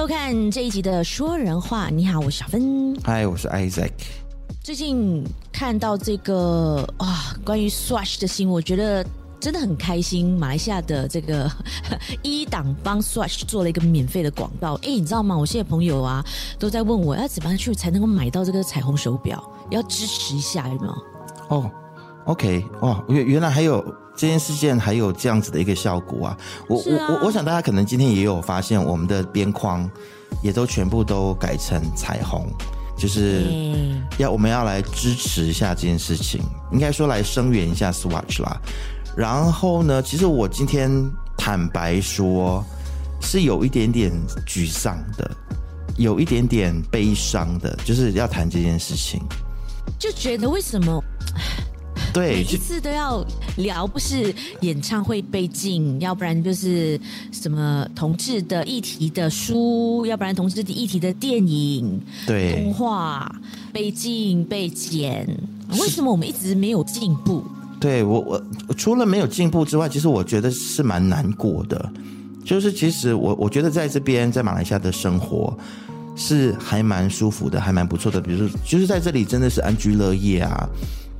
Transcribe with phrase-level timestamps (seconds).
[0.00, 1.90] 收看这一集的说人话。
[1.90, 2.98] 你好，我是小芬。
[3.04, 3.90] 嗨，我是 Isaac。
[4.62, 9.04] 最近看到这个啊，关于 Swatch 的新闻，我觉得
[9.38, 10.38] 真的很开心。
[10.38, 11.52] 马来西亚的这个
[12.24, 14.76] 一档帮 Swatch 做了一个免费的广告。
[14.76, 15.36] 哎，你知道吗？
[15.36, 16.24] 我现在朋友啊
[16.58, 20.94] 都在问我要怎么样去才能够买到这个彩虹手表，要支持一下，有没有？
[21.50, 21.70] 哦
[22.24, 23.84] ，OK，哇，原原来还有
[24.20, 26.36] 这件事件，还有这样子的一个效果啊！
[26.68, 29.90] 我我我我想大家可能今天也有发现，我们的边框
[30.42, 32.46] 也都全部都改成彩虹。
[32.98, 33.46] 就是
[34.18, 38.60] 要我们要来支持一下这件事情，应该说来声援一下 Swatch 啦。
[39.16, 40.90] 然后呢，其实我今天
[41.38, 42.62] 坦白说，
[43.22, 44.12] 是有一点点
[44.46, 45.30] 沮丧的，
[45.96, 49.18] 有一点点悲伤的，就是要谈这件事情，
[49.98, 51.02] 就觉得为什么？
[52.12, 53.24] 对，每一次都要
[53.56, 56.98] 聊，不是演唱会被禁，要不然就是
[57.30, 63.32] 什么同志的议题的书，要不然同志的议题的电影、对动画
[63.72, 65.24] 被禁被剪，
[65.78, 67.44] 为什么我们一直没有进步？
[67.78, 71.90] 对我我除了没有进步之外，其实我觉得是蛮难过的。
[72.44, 75.56] 就是其实我我觉得在这边在马来西亚的生活
[76.16, 78.20] 是还蛮舒服的，还蛮不错的。
[78.20, 80.68] 比如说，就是在这里真的是安居乐业啊。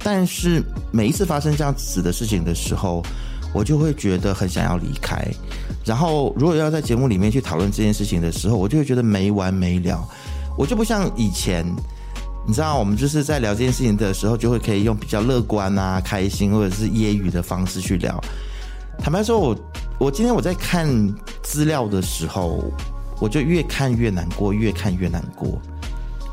[0.02, 3.02] 但是每一次发生这样子的事情的时候，
[3.52, 5.22] 我就会觉得很想要离开。
[5.84, 10.02] 然后如果要在节目里面去讨论这件事情的时候，我就会觉得没完没了。
[10.56, 11.64] 我就不像以前，
[12.46, 18.22] 你知道，我们就是在聊这件事情的时候，就会可以用比较乐观啊、开心或者是揶揄的方式去聊。
[18.98, 19.56] 坦白说，我
[19.98, 20.88] 我今天我在看
[21.42, 22.62] 资料的时候，
[23.20, 25.58] 我就越看越难过，越看越难过，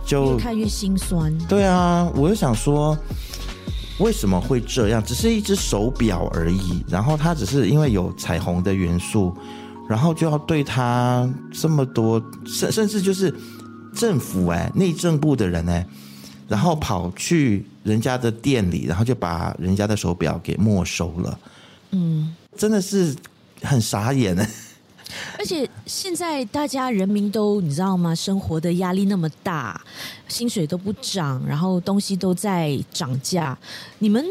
[0.05, 1.35] 就越看越心酸。
[1.47, 2.97] 对啊，我就想说。
[3.99, 5.03] 为什么会这样？
[5.03, 9.35] 只是一只手表而已，然后它只是因为有彩虹的元素，
[9.89, 13.33] 然后就要对它这么多，甚甚至就是
[13.93, 15.85] 政府哎，内政部的人哎，
[16.47, 21.39] 然后跑去人家的店里，然后就把人家的手表给没收了，
[21.91, 23.15] 嗯，真的是
[23.63, 24.47] 很傻眼哎。
[25.37, 28.13] 而且现在大家人民都你知道吗？
[28.13, 29.79] 生活的压力那么大，
[30.27, 33.57] 薪水都不涨，然后东西都在涨价。
[33.99, 34.25] 你们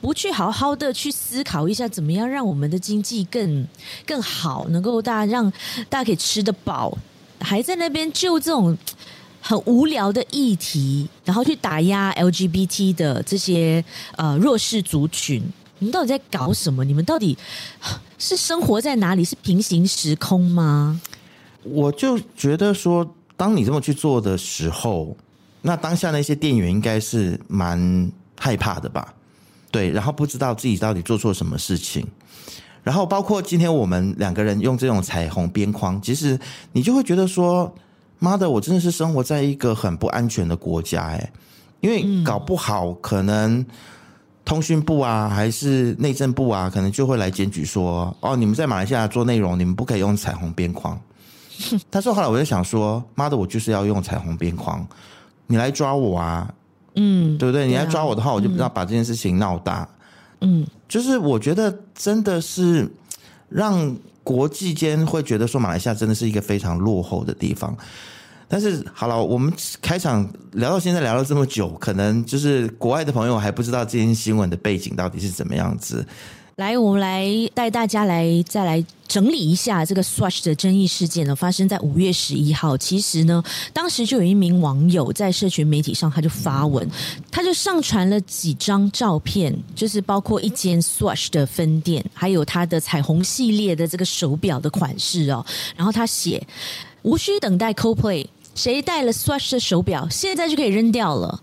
[0.00, 3.66] 不去好好的去思考一下，怎么样让我们的经济更
[4.06, 5.50] 更好，能够大家让
[5.88, 6.96] 大家可以吃得饱，
[7.40, 8.76] 还在那边就这种
[9.40, 13.84] 很无聊的议题，然后去打压 LGBT 的这些
[14.16, 15.42] 呃弱势族群。
[15.78, 16.84] 你们到底在搞什么？
[16.84, 17.36] 你们到底
[18.20, 19.24] 是生活在哪里？
[19.24, 21.00] 是平行时空吗？
[21.62, 25.16] 我就觉得说，当你这么去做的时候，
[25.62, 29.14] 那当下那些店员应该是蛮害怕的吧？
[29.70, 32.06] 对，然后不知道自己到底做错什么事情，
[32.82, 36.38] 然后包括今天我们两个人用这种彩虹边框，其实
[36.72, 37.74] 你就会觉得说，
[38.18, 41.32] 妈的，我真的是生活在一个很不安全的国家哎，
[41.80, 43.64] 因为搞不好可能。
[44.50, 51.00] 通讯部啊，还是内政部啊，可能就会来检举说：“哦，你们在马来西亚做内容，你们不可以用彩虹边框。
[51.88, 54.84] ”但是后来我就想说：“妈的，我就是要用彩虹边框，
[55.46, 56.52] 你来抓我啊，
[56.96, 57.68] 嗯，对不对？
[57.68, 59.88] 你来抓我的话，我就不要把这件事情闹大。”
[60.42, 62.90] 嗯，就是我觉得真的是
[63.48, 67.72] 让国际间会觉得说马来西亚真的是一个非常落后的地方。
[68.50, 76.04] 但是好了，我们开场聊到现在聊了这么久，可能就是国外的朋友还不知道这件新闻的背景到底是怎么样子。
[76.56, 82.76] 来，我们来带大家来再来整理一下这个 Swatch 的争议事件呢，发生在五月十一号。
[82.76, 86.86] 其实呢，当时就有一名网友在社群媒体上，他就发文，
[87.30, 95.46] 他就上传了几张照片，就是包括一间 Swatch 的分店，还有他的彩虹系列的这个手表的款式哦。
[95.76, 96.46] 然后他写：
[97.02, 98.26] 无需等待，CoPlay。
[98.62, 101.40] 谁戴了 Swatch 的手表，现在就可以扔掉了。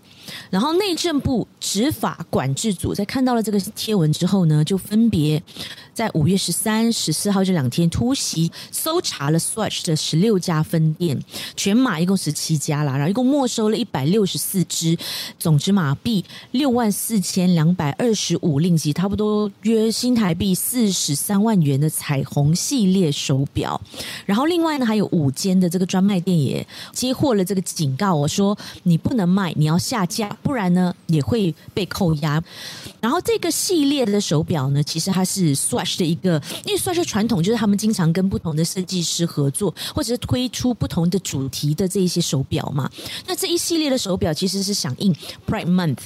[0.50, 5.42] 然后内政部执法管制组在看到了这个贴文之后呢，就分别
[5.92, 11.18] 在五月十三、十四号这两天突袭搜查了 Swatch 的十六家分店，
[11.56, 14.96] 全马一共十七家啦，然后一共没收了一百六十四只，
[15.38, 23.80] 总值马币六万四千两百二十五令吉，差不多约新台币四十三万元的彩虹系列手表。
[24.24, 30.28] 然后另外呢，还有五间的这个专卖店也接获了这个警告，我说你不能卖，你要下架。
[30.42, 32.42] 不然呢，也会被扣押。
[33.00, 42.90] 然后这个系列的手表呢，其实它是 Swatch 的一个，因为 Swatch 传统就是他们经常跟不同的设计师合作，或者是推出不同的主题的这一些手表嘛。
[43.26, 45.14] 那这一系列的手表其实是响应
[45.46, 45.98] Pride Month，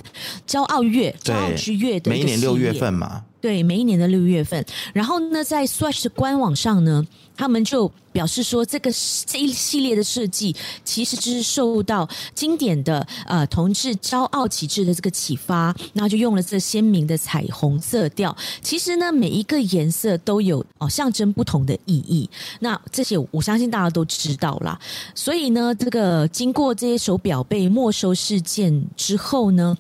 [0.47, 3.25] 骄傲月，骄傲之月的每一年六月份嘛。
[3.43, 4.65] 对，每一年的六月份。
[4.95, 7.05] 然后呢，在 Swatch 的官网上呢，
[7.37, 8.89] 他们就表示说，这个
[9.27, 10.55] 这一系列的设计
[10.85, 18.35] 其实就是受到经典的呃同志骄傲旗帜的这个启发，然后就用了这鲜明的彩虹色调。
[18.61, 22.31] 其实呢，每一个颜色都有哦象征不同的意义。
[22.61, 24.79] 那这些我相信大家都知道啦。
[25.17, 29.77] 所以呢，这个经过这些手表被没收事件之后呢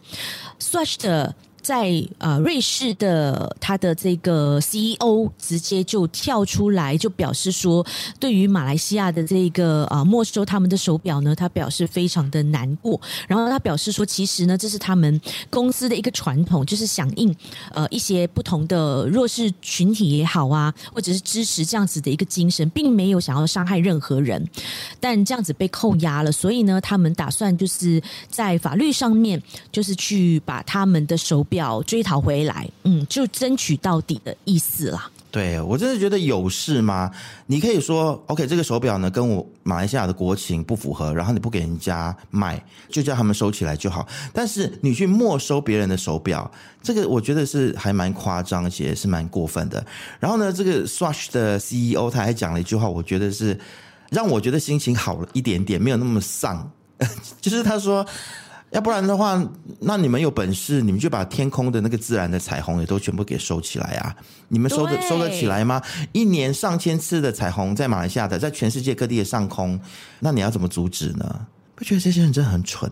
[0.58, 1.32] ，Swatch 的。
[1.62, 7.86] 在呃，瑞士的他的这个 CEO 直接就跳出来，就表示说，
[8.18, 13.00] 对于马来西亚的这个呃没收他们的手表呢，他表示非常的难过。
[13.28, 15.20] 然后他表示说，其实呢，这是他们
[15.50, 17.32] 公司的一个传统，就是响应
[17.72, 24.44] 呃一些不同的弱势群体也好啊，或者是支持这样子的一个精神，并没有想要伤害任何人。
[24.98, 31.46] 但这样子被扣押了，所以呢，他们打算就是在法律上面，就是去把他们的手。
[31.52, 35.10] 表追讨回来，嗯，就争取到底的意思啦。
[35.30, 37.10] 对，我真的觉得有事吗？
[37.46, 44.06] 你可以说，OK，这个手表呢跟我马来西亚的国情不符合，然后你不给人家卖，就叫他们收起来就好。
[44.32, 46.50] 但是你去没收别人的手表，
[46.82, 49.84] 这个我觉得是还蛮夸张，而且是蛮过分的。
[50.18, 53.58] 然后呢，这个 Swatch 的 CEO 他还讲了一句话，我觉得是
[54.10, 56.70] 让我觉得心情好了一点点，没有那么丧，
[57.40, 58.06] 就是他说。
[58.72, 59.42] 要不然的话，
[59.78, 64.16] 那你们有本事，你们就把天空的那个自然的彩虹也都全部给收起来啊！
[64.48, 65.80] 你们收得收得起来吗？
[66.12, 69.78] 一年上千次的彩虹在马来西亚的，在全世界各地的上空，
[70.18, 71.46] 那你要怎么阻止呢？
[71.74, 72.90] 不觉得这些人真的很蠢？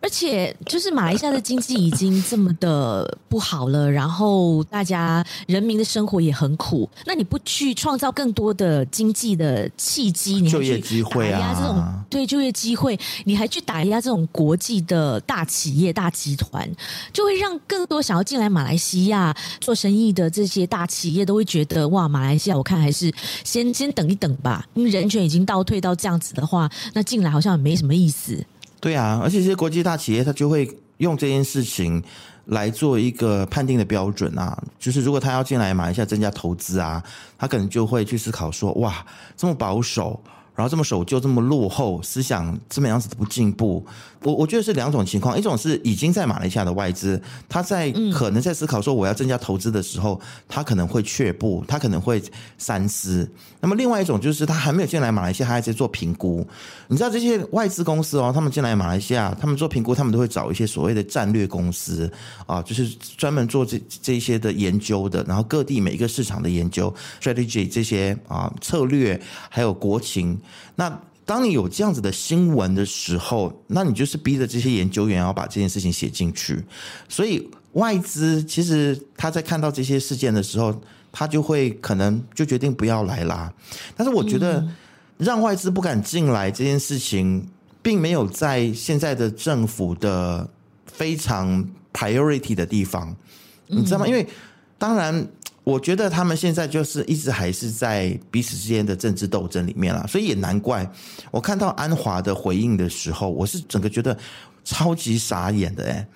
[0.00, 6.88] 而且，就是马来西亚的经济已经这么的不好了，然后大家人民的生活也很苦。
[7.04, 11.54] 那你不去创造更多的经济的契机，你就业机会啊？
[11.54, 16.68] 这种对就业机会，你还去打压这种国际的大企业、大集团，
[17.12, 23.12] 就会让更多想要进来马来西亚做生意的这些大企业都会觉得，哇，马来西亚我看还是
[23.44, 28.44] 先先等一等吧，因为人权已经倒退到这样子的话，那进来好像也没什么意思。
[28.80, 30.68] 对啊，而且这些国际大企业，他就会
[30.98, 32.02] 用这件事情
[32.46, 34.56] 来做一个判定的标准啊。
[34.78, 37.02] 就是如果他要进来马来西亚增加投资啊，
[37.38, 39.04] 他可能就会去思考说：哇，
[39.36, 40.20] 这么保守。
[40.54, 43.84] 然后这么守旧，这么落后，思想这么样子的不进步，
[44.26, 52.20] 我我觉得是两种情况，一种是已经在马来西亚的外资，他在可能在思考说我要增加投资的时候，他可能会却步，他可能会
[52.58, 53.28] 三思。
[53.60, 56.46] 那么另外一种就是他还没有进来马来西亚，他还在做评估。
[56.88, 62.10] 你知道这些外资公司哦，他们进来马来西亚，他们做评估，他们都会找一些所谓的战略公司
[62.46, 70.38] 啊，就是专门做这这一些的研究的，然后各地每一个市场的研究 strategy 这些啊策略，还有国情。
[70.74, 76.64] 那当你有这样子的新闻的时候，那你就是逼着这些研究员要把这件事情写进去。
[77.08, 80.80] 所以外资其实他在看到这些事件的时候，
[81.10, 83.52] 他就会可能就决定不要来啦。
[83.96, 84.64] 但是我觉得
[85.18, 87.44] 让外资不敢进来这件事情，
[87.82, 90.48] 并没有在现在的政府的
[90.86, 93.14] 非常 priority 的地方，
[93.66, 94.06] 你知道吗？
[94.06, 94.24] 因为
[94.78, 95.26] 当然。
[95.66, 100.88] 我觉得他们现在就是一直还是在彼此之间的政治斗争里面啦，所以也难怪
[101.32, 104.16] 我看到安华的回应的时候，我是整个觉得
[104.64, 106.06] 超级傻眼的诶。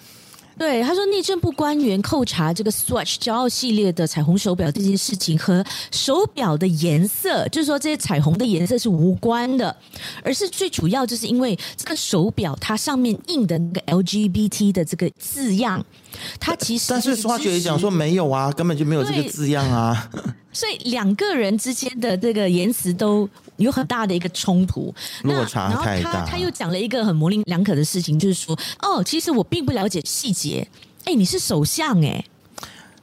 [0.61, 9.75] 对，他说内政部官员扣查这个 Swatch 骄傲系列的彩虹手表这件事情和手表的颜色，就是说这些彩虹的颜色是无关的，
[10.23, 15.83] 而是最主要就是因为这个手表它上面印的那个 LGBT 的这个字样，
[16.39, 20.11] 它其实但是化学也讲说没有啊，根本就没有这个字样啊。
[20.53, 23.27] 所以两个人之间的这个言辞都
[23.61, 26.11] 有很大的一个冲突，落差太大。
[26.11, 30.67] 然后他他又讲了一个很模棱两可的事情，就是说，哦，其实我并不了解细节。
[31.05, 32.25] 哎，你是首相哎。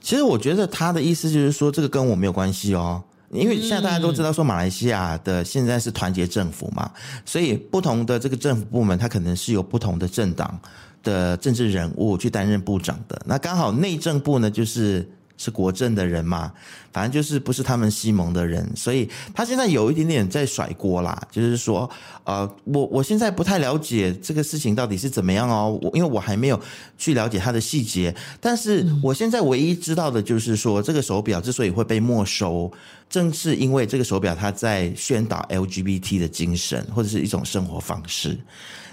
[0.02, 6.92] 其实我觉得他的意思就是说，这个跟我没有关系哦，因为现在大家都知道说，马来西亚的现在是团结政府嘛，
[7.26, 10.60] 所以不同的这个政府部门，它可能是由不同的政党
[11.04, 13.22] 的政治人物去担任部长的。
[13.26, 15.08] 那刚好内政部呢，就是。
[15.38, 16.52] 是国政的人嘛，
[16.92, 21.22] 反正就是不是他们西蒙的人，所以他现在有一点点在甩锅啦。
[21.32, 21.90] 就是说，
[22.24, 26.60] 呃，我我现在不太了解这个事情到底是怎么样哦，我因为我还没有
[26.98, 28.14] 去了解它的细节。
[28.42, 32.72] 但是我现在唯一知道的就是说，这个手表之所以会被没收，
[33.08, 38.36] 正是因为这个手表它在宣导 LGBT 的精神或者是一种生活方式。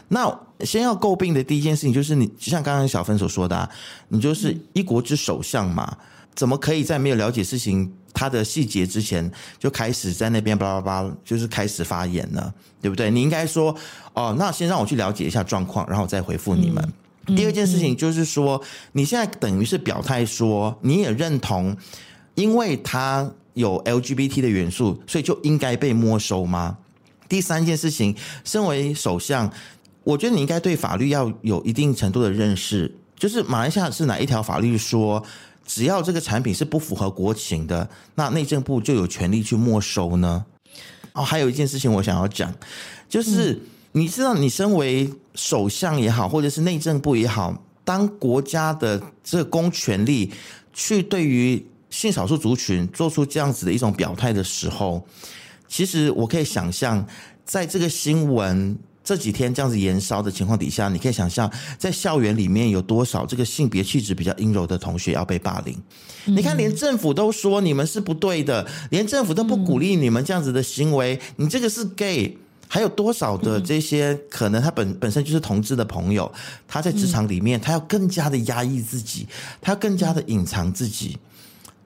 [0.09, 3.69] 那先要诟病的第一件事情就是你，就像刚刚小芬所说的啊，
[4.09, 5.97] 你就是一国之首相嘛。
[6.35, 12.53] 怎么可以在没有了解事情它的细节之前就开始在那边巴拉巴拉，就是开始发言呢？
[12.81, 13.11] 对不对？
[13.11, 13.75] 你应该说
[14.13, 16.93] 哦，那先让我去了解一下状况，然后我再回复你们。
[17.35, 18.61] 第二件事情就是说，
[18.93, 21.75] 你现在等于是表态说，你也认同，
[22.35, 26.77] 因为它有 LGBT 的元素，所以就应该被没收吗？
[27.27, 28.15] 第三件事情，
[28.45, 29.51] 身为首相，
[30.05, 32.95] 我觉得你应该对法律要有一定程度的认识。
[33.17, 35.25] 就是马来西亚是哪一条法律说，
[35.65, 40.45] 只要这个产品是不符合国情的，那内政部就有权利去没收呢？
[41.13, 42.55] 哦，还有一件事情我想要讲，
[43.09, 43.61] 就是。
[43.97, 50.33] 你知道，你身为首相也好，或者是内政部也好，当国家的这个公权力
[50.73, 55.07] 去对于性少数族群做出这样子的一种表态的时候，
[55.69, 57.07] 其实我可以想象，
[57.45, 65.77] 在这个新闻这几天这样子延烧的情况底下，你可以想象，在校园里面有多少这个性别气质比较阴柔的同学要被霸凌。
[66.25, 72.39] 你看，连政府都说你们是不对的，连政府都不鼓励你们这样子的行为，你这个是 gay。
[72.67, 76.33] 还有多少的这些可能他本本身就是同志的朋友，
[76.67, 79.29] 他在职场里面，他要更加的压抑自己，
[79.61, 81.17] 他要更加的隐藏自己。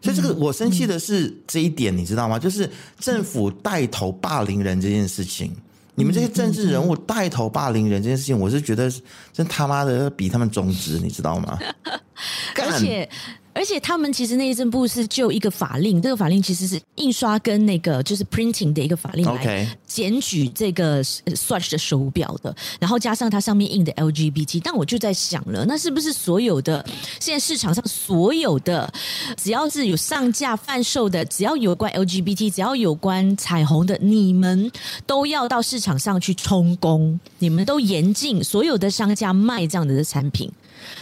[0.00, 2.38] 所以这个我生气的是这一点，你知道吗？
[2.38, 5.54] 就是政府带头霸凌人这件事情，
[5.98, 8.88] 你们这些政治人物带头霸凌人这件事情，我是觉得
[9.32, 11.58] 真他妈的比他们中职，你知道吗？
[12.56, 13.08] 而且。
[13.52, 24.60] 而且他们其实内政部是就一个法令，这个法令其实是印刷跟那个就是 printing 的一个法令来检举这个 Swatch 的手表的，然后加上它上面印的 LGBT。
[24.62, 26.84] 但我就在想了，那是不是所有的
[27.18, 28.92] 现在市场上所有的
[29.36, 34.70] 只要是有上架贩售的，只要有关 LGBT，只要有关彩虹的，你们
[35.06, 40.50] 都要到市场上去充公，你们都严禁所有的商家卖这样的产品。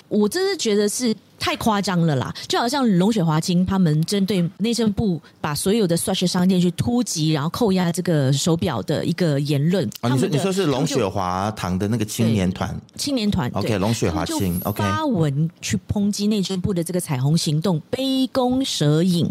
[0.09, 2.35] 我真是觉得是太夸张了啦！
[2.49, 9.89] 就好像龙雪华清他们针对内政部把所有的 Swatch 商店去突击，然后扣押这个手表的一个言论。
[10.01, 12.75] 啊，你说你说是龙雪华堂的那个青年团？
[12.97, 19.31] 青年团？OK，龙雪华清 OK 发文去抨击内政部的这个彩虹行动杯弓蛇影、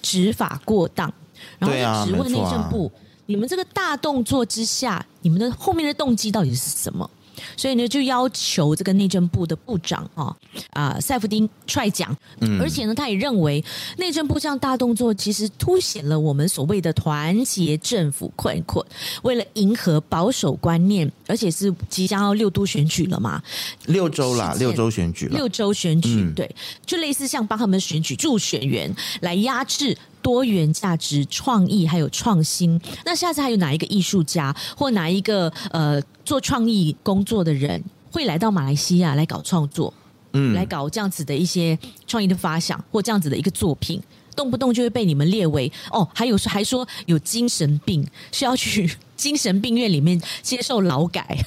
[0.00, 1.12] 执法过当，
[1.58, 2.90] 然后就质问内政部：
[3.26, 7.08] 你们这个大动作之下，你们的后面的动机到底是什么？
[7.56, 10.34] 所以呢，就要求这个内政部的部长啊
[10.70, 13.64] 啊赛夫丁踹讲，嗯，而且呢，他也认为
[13.98, 18.84] 内政部这样大动作，其实凸显了我们所谓的团结政府困困。
[19.22, 23.42] 为了迎合保守观念，而且是即将要六都选举了嘛，
[23.86, 26.54] 六周啦，六周选举，六周选举，嗯，对，
[26.86, 29.96] 就类似像帮他们选举助选员来压制。
[30.24, 32.80] 多元价值、创意还有创新。
[33.04, 39.92] 那下次还有哪一个艺术家或哪一个呃做创意工作的人会来到马来西亚来搞创作？
[40.32, 44.02] 嗯，来搞这样子的一些创意的发想或这样子的一个作品，
[44.34, 51.44] 动不动就会被你们列为哦，还有还说有精神病，需要去 精神病院里面接受劳改。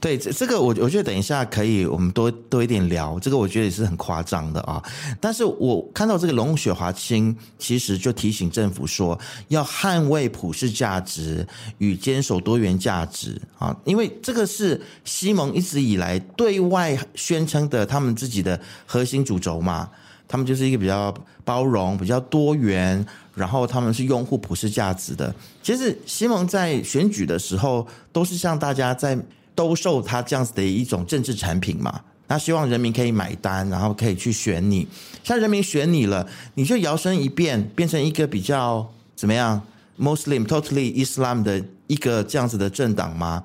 [0.00, 3.18] 对，这这个我我觉得等一下可以，我们多多一点聊。
[3.18, 4.80] 这个我觉得也是很夸张的啊。
[5.20, 11.44] 但是我看到这个龙雪华清，其实就提醒政府说，要捍卫普世价值
[11.78, 19.90] 与坚守多元价值啊，因为这个是西蒙一直以来对外宣称的他们自己的核心主轴嘛。
[20.28, 21.12] 他们就是一个比较
[21.42, 25.34] 包容、比较多元，然后他们是拥护普世价值的。
[25.60, 29.18] 其实西蒙在选举的时候，都是向大家在。
[29.58, 34.86] 兜售他这样子的一种政治产品嘛，那希望人民可以买单，然后可以去选你。
[35.24, 36.24] 像人民选你了，
[36.54, 39.60] 你就摇身一变，变成一个比较怎么样
[39.98, 43.42] ，Muslim totally Islam 的一个这样子的政党吗？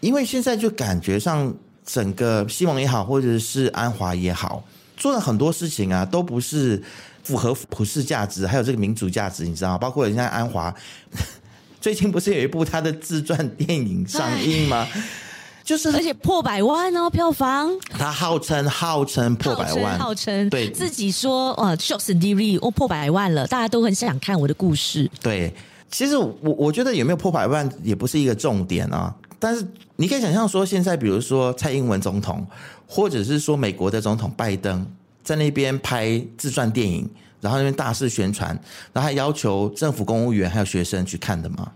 [0.00, 1.54] 因为现在就感觉上，
[1.86, 4.62] 整个西蒙也好，或者是安华也好，
[4.94, 6.82] 做了很多事情啊，都不是
[7.22, 9.78] 符合普世价值，还有这个民主价值，你知道吗？
[9.78, 10.74] 包括人家安华
[11.80, 14.86] 最近不是有一部他的自传电影上映吗？
[15.66, 17.68] 就是，而且破百万哦，票房。
[17.90, 25.10] 他号称号称破百万，号称对自己说呃 Series 哦破百万了，大家都很想看我的故事。
[25.20, 25.52] 对，
[25.90, 29.12] 其实我我觉得有没有破百万也不是一个重点啊。
[29.40, 32.46] 但是你可以想象说，现在比如说蔡英文总统，
[32.86, 34.86] 或者是说美国的总统拜登，
[35.24, 38.50] 在那边拍自传电影，然后那边大肆宣传，
[38.92, 41.72] 然后还要求政府公务员还有学生去看的嘛？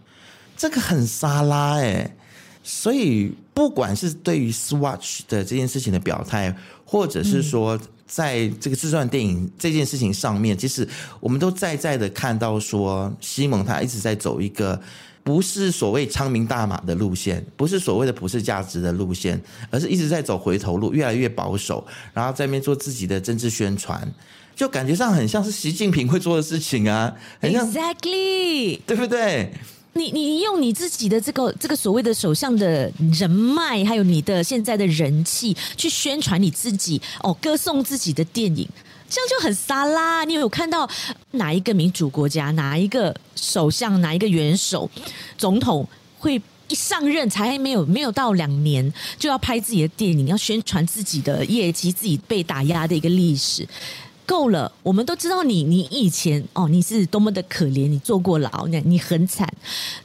[0.56, 2.16] 这个很沙拉哎、欸。
[2.62, 10.88] 所以，不管是对于 Swatch 的这件事情的表态，或者是说在这个自传电影这件事情上面，其实
[11.20, 14.80] 我们都在在的看到说，西蒙他一直在走一个
[15.22, 19.38] 不是所谓昌明大马的路线，不是所谓的普世价值的路线，
[19.68, 24.10] 而是一直在走回头路，越来越保守，然后在那边做自己的政治宣传，
[24.56, 29.52] 就感觉上很像是习近平会做的事情啊，很像，Exactly，对不对？
[29.94, 38.68] 你你用你自己的这个这个所谓的首相的人脉，还有你的现在的人气，去宣传你自己哦，歌颂自己的电影，
[39.08, 40.24] 这样就很沙拉。
[40.24, 40.88] 你有看到
[41.32, 44.88] 哪一个民主国家，哪一个首相，哪一个元首、
[45.36, 45.86] 总统
[46.18, 53.66] 会一上任才没有没有到两年，就要拍自己的电影，要宣传自己的业绩，自己被打压的一个历史？
[54.30, 59.52] 够了，我们都知道你，你以前哦，你是多么的可怜，你坐过牢，你你很惨，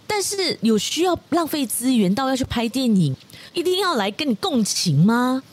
[0.07, 3.15] 但是有需要浪费资源到要去拍电影，
[3.53, 5.43] 一定要来跟你共情吗？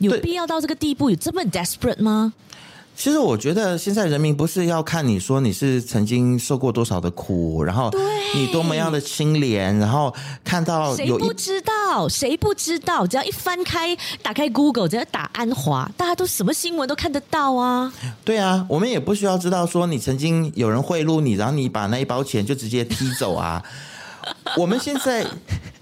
[0.00, 2.34] 有必要到这个地步，有这么 desperate 吗？
[3.00, 7.90] 其实我觉得现在人民不是要看你说你是曾经受过多少的苦，然后
[8.34, 10.14] 你多么样的清廉，然后
[10.44, 12.06] 看到有谁不知道？
[12.06, 13.06] 谁不知道？
[13.06, 17.90] 只要一翻开，打开 Google，只要打安华，大家都什么新闻都看得到啊。
[18.22, 23.64] 对啊，我们也不需要知道说你曾经有人贿赂你，然后你把那一包钱就直接踢走啊。
[24.58, 25.26] 我们现在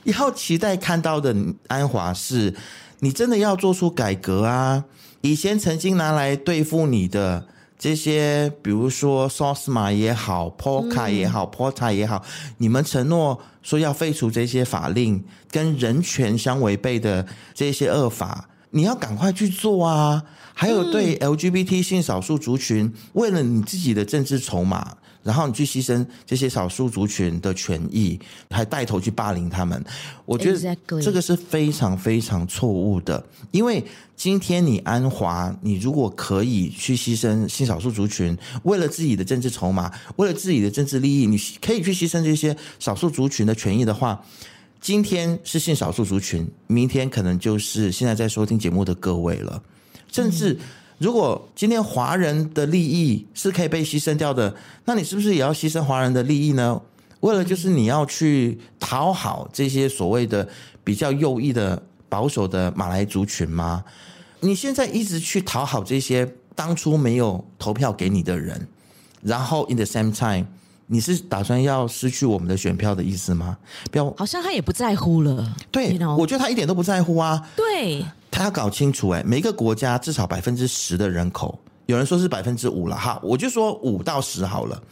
[0.04, 1.34] 要期待看到的
[1.66, 2.54] 安华是，
[3.00, 4.84] 你真的要做出改革啊。
[5.28, 7.46] 以前曾经拿来对付你的
[7.78, 12.24] 这些，比如说 SOSMA 也好，POCA 也好，POTA 也好，
[12.56, 20.24] 你们承诺说要废除这些法令，跟人权相违背的这些恶法，你要赶快去做啊！
[20.54, 24.96] 还有对 LGBT 性少数族群，为了你自己的政治筹码。
[25.28, 28.18] 然后你去牺牲这些少数族群的权益，
[28.48, 29.84] 还带头去霸凌他们，
[30.24, 33.22] 我觉得这个是非常非常错误的。
[33.50, 33.84] 因为
[34.16, 44.24] 今天你安华，你如果可以去牺牲性少数族群，为了自己的政治筹码，为了自己的政治利益，你可以去牺牲这些少数族群的权益的话，
[44.80, 49.62] 今天是性少数族群，明天可能就是现在在收听节目的各位了，
[50.10, 50.58] 甚至。
[50.98, 56.80] 如果今天华人的利益是可以被牺牲掉的，那你是不是也要牺牲华人的利益呢？
[57.20, 60.48] 为了就是你要去讨好这些所谓的
[60.84, 63.84] 比较右翼的保守的马来族群吗？
[64.40, 68.68] 你现在一直去讨好这些当初没有投票给你的人，
[69.22, 70.46] 然后 in the same time，
[70.86, 73.58] 你是打算要失去我们的选票的意思吗？
[73.90, 75.56] 不要，好像他也不在乎了。
[75.70, 76.16] 对，you know?
[76.16, 77.48] 我觉得他一点都不在乎啊。
[77.56, 78.04] 对。
[78.30, 84.82] 他要搞清楚，哎，每个国家至少百分之十的人口，有人说是百分之五了，哈，我就说五到十好了。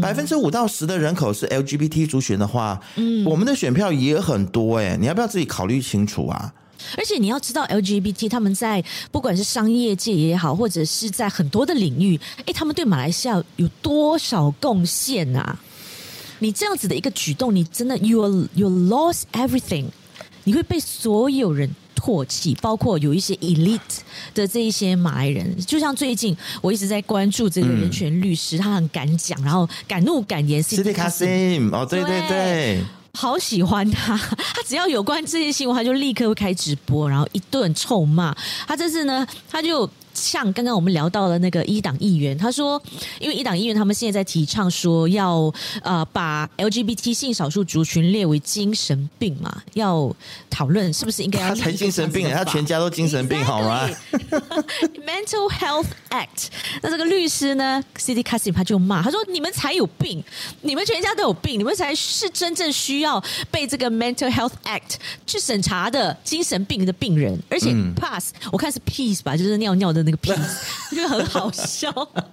[0.00, 6.52] 百分之五到十的人口是 LGBT 族群的话，嗯，我们的选票也很多，哎，你要不要自己考虑清楚啊？
[6.96, 15.58] 而且你要知道，LGBT 他们在不管是商业界也好，或者是在很多的领域，哎，他们对马来西亚有多少贡献啊？
[16.38, 19.84] 你这样子的一个举动，你真的 you you lost everything，
[20.44, 21.70] 你会被所有人。
[22.00, 23.78] 唾弃，包括有一些 elite
[24.32, 30.62] 的这一些马来人，就像最近我一直在关注这个人权律师，嗯、他很敢讲，然后敢怒敢言。
[30.62, 32.82] c i t y Kasim，哦，对对对，
[33.12, 34.16] 好喜欢他，
[34.54, 38.34] 他只要有关这些新闻，他就立刻会开直播，然后一顿臭骂。
[38.66, 39.88] 他这次呢，他就。
[40.12, 42.80] 像刚刚我们聊到了那个一党议员，他说，
[43.18, 50.14] 因为一党议员他们现在在提倡说要呃把 LGBT 性少数族群列为精神病嘛，要
[50.50, 51.48] 讨论是不是应该要。
[51.50, 53.88] 他才精神病，他全家都精神病.好吗？
[55.06, 56.48] Mental Health Act。
[56.82, 60.22] 那这个律师呢，City c a s i m 他就骂他说：“你们才有病，
[60.62, 64.96] 你们全家都有病，你们才是真正需要被这个 Mental Health Act
[65.26, 71.90] 去审查的精神病的病人，而且 Pass，、嗯、我看是 Peace 吧，就是尿尿的。”那个 piece 就很好笑，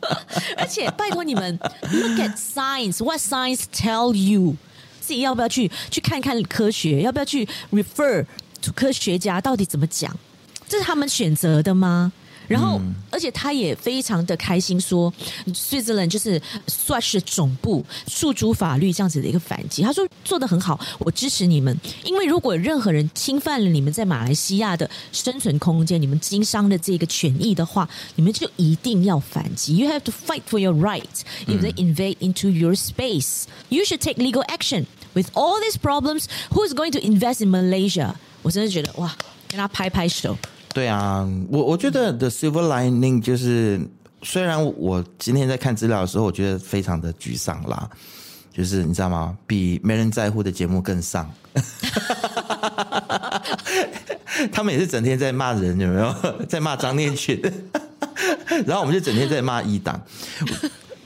[0.58, 1.60] 而且拜托你们
[1.91, 4.56] ，look at science，what science tell you，
[4.99, 8.25] 自己要不要去去看看科学，要不要去 refer
[8.62, 10.15] to 科学家到底怎么讲？
[10.67, 12.12] 这是他们选择的吗？
[12.47, 12.79] 然后，
[13.12, 15.13] 而且他也非常的开心，说
[15.47, 19.83] Switzerland 就是 Swatch 的总部诉诸法律这样子的一个反击。
[19.83, 21.77] 他说做的很好，我支持你们。
[22.03, 29.75] 因为如果任何人侵犯了你们在马来西亚的生存空间、你们经商的这个权益的话，你们就一定要反击。
[29.77, 31.21] You have to fight for your rights.
[31.47, 34.86] If they invade into your space, you should take legal action.
[35.13, 38.15] With all these problems, who is going to invest in Malaysia？
[38.43, 39.15] 我真的觉得哇，
[39.49, 40.38] 跟他拍拍手。
[40.77, 43.81] 对啊，我我觉得 The Silver Lining 就是，
[44.21, 47.89] 虽然我今天在看资料的时候，我觉得非常的沮丧啦，
[48.53, 49.35] 就是你知道吗？
[49.47, 51.27] 比没人在乎的节目更丧。
[54.53, 56.13] 他们也是整天在骂人，有没有？
[56.47, 57.41] 在骂张念群，
[58.67, 59.99] 然后我们就整天在骂一党。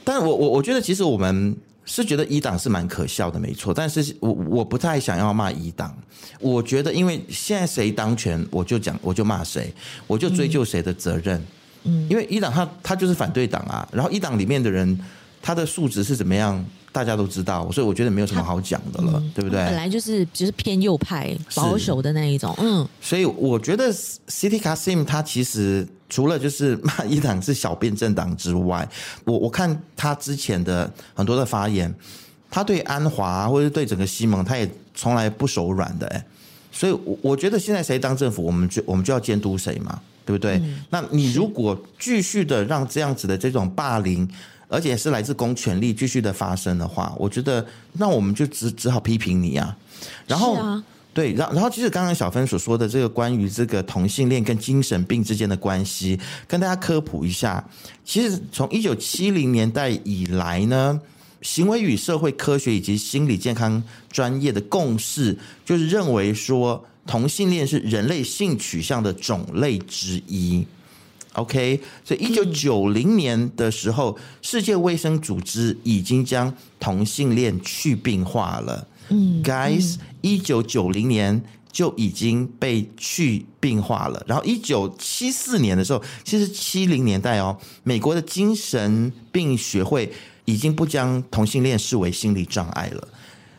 [0.04, 1.56] 但我我我觉得，其实我们。
[1.94, 3.74] 是觉得一党是蛮可笑的，没错。
[3.74, 5.94] 但是我我不太想要骂一党。
[6.40, 9.74] 我觉得，因为现在谁当权，我就讲，我就骂谁，
[10.08, 11.44] 我就追究谁的责任。
[11.84, 13.86] 嗯，因为一党他他就是反对党啊。
[13.92, 14.98] 然后一党里面的人，
[15.42, 19.60] 他的素质是怎么样，大家都知道，所以我觉得没有什么好讲的了，嗯、对不对？
[19.66, 22.88] 本来就是就是偏右派保守的那一种，嗯。
[23.02, 28.88] 所以我觉得 City Kasim 他其实除了就是 骂伊党是小辩政党之外，
[29.24, 31.92] 我我看他之前的很多的发言，
[32.52, 36.24] 他对安华或者对整个西蒙，他也从来不手软的哎。
[36.72, 40.58] 所以，我我觉得现在谁当政府，我们就我们就要监督谁嘛，对不对？
[40.58, 44.30] 嗯、那你如果继续的让这样子的这种霸凌。
[44.74, 49.78] 而且是来自公权力继续的发生的话，我觉得那我们就只只好批评你啊。
[50.26, 50.82] 然后，啊、
[51.14, 57.62] 对，然然后其实刚刚小芬所说的这个关于这个同性恋跟精神病之间的关系，跟大家科普一下。
[58.06, 61.02] 其实从一九七零年代以来呢，
[61.42, 70.66] 行为与社会科学以及心理健康专业的共识就是认为说，同性恋是人类性取向的种类之一。
[71.34, 78.88] OK，所以一九九零年的时候，世界卫生组织已经将同性恋去病化了。
[79.12, 84.24] 嗯，Guys，一九九零年就已经被去病化了。
[84.26, 90.12] 然后一九七四年的时候，其实七零年代哦，美国的精神病学会
[90.46, 93.08] 已经不将同性恋视为心理障碍了。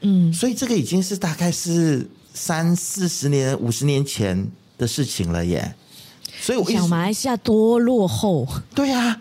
[0.01, 5.75] 嗯，所以这个已经是大概是三四十年、五十年前的事情了耶。
[6.41, 8.49] 所以我想，马来西亚多落后。
[8.75, 9.21] 对呀，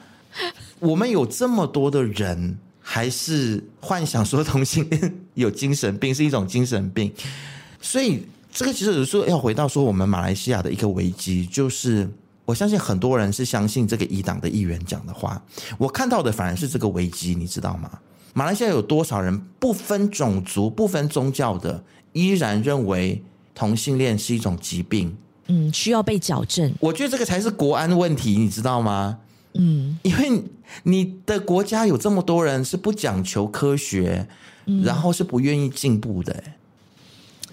[0.79, 7.13] 我们有这么多的人，还是幻想说同性恋有精神病是一种精神病。
[7.79, 12.09] 所以这个其实说要回到说，我们马来西亚的一个危机，就是
[12.45, 15.41] 我相信很多人是相信这个一党的议员讲的话。
[15.77, 17.89] 我看到的反而是这个危机，你知道吗？
[18.33, 23.21] 马来西亚有多少人不分种族、不分宗教的，依然认为
[23.53, 25.15] 同性恋是一种疾病？
[25.47, 26.73] 嗯，需要被矫正。
[26.79, 29.17] 我觉得这个才是国安问题，你知道吗？
[29.55, 30.41] 嗯，因为
[30.83, 34.27] 你的国家有这么多人是不讲求科学，
[34.65, 36.43] 嗯、然后是不愿意进步的。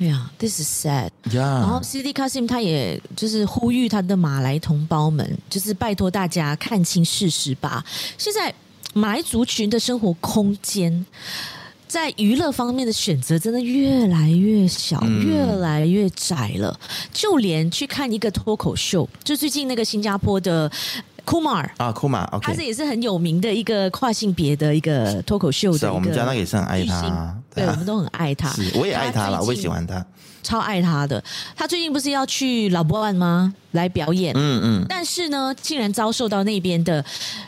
[0.01, 1.11] 哎呀，this is sad。
[1.25, 1.39] Yeah.
[1.41, 7.85] 然后 Siti Kasim 他也就是呼吁他的马来同胞们，就是拜托大家看清事实吧。
[8.17, 8.55] 现在
[8.95, 11.07] 马来族群的生活空间。
[11.89, 16.79] 在娱乐方面的选择真的越来越小，嗯、越来越窄了。
[17.15, 20.71] 就连去看一个脱口秀，就最近那个新加坡的
[21.29, 25.79] Kumar 他是也是很有名的一个跨性别的一个脱口秀的。
[25.79, 28.49] 是我们家那个也是很爱他，对，对，我们都很爱他。
[28.51, 30.05] 是，我也爱他了，我也喜欢他，
[30.43, 31.23] 超爱他的。
[31.55, 33.55] 他最近不是要去老波万吗？
[33.73, 37.05] 来表演，嗯嗯，但是呢，竟然遭受到那边的，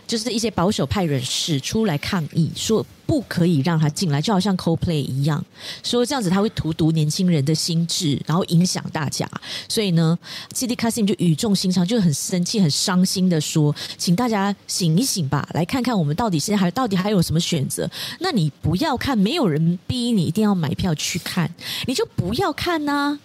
[0.06, 5.44] 就是一些保守派人士出来抗议，说不可以让他进来，就好像 Coldplay 一样，
[5.83, 9.28] 说这样子他会荼毒年轻人的心智，然后影响大家。
[9.68, 10.18] 所以呢
[10.54, 17.90] ，Siti Kasim 就语重心长，就很生气、很伤心的说：“请大家醒一醒吧，来看看我们到底现在还到底还有什么选择。
[18.20, 21.52] 那你不要看，没有人逼你一定要买票去看，
[21.87, 23.20] 你就不要看呐、啊。”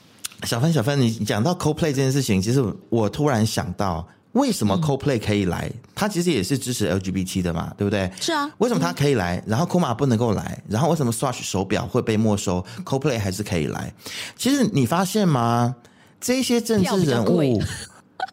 [0.45, 5.71] 小芬，小芬，你讲到 Coldplay 这件事情，其实我突然想到，为什么 Coldplay 可以来？
[5.95, 8.12] 他其实也是支持 LGBT 的嘛，对不对？
[8.19, 8.49] 是啊。
[8.58, 9.41] 为什么他可以来？
[9.47, 10.62] 然后 Kumar 不能够来？
[10.69, 13.93] 然后为什么 Swatch 手表会被没收？Coldplay 还是可以来？
[14.38, 15.75] 其实你发现吗？
[16.21, 17.62] 这些政治人物，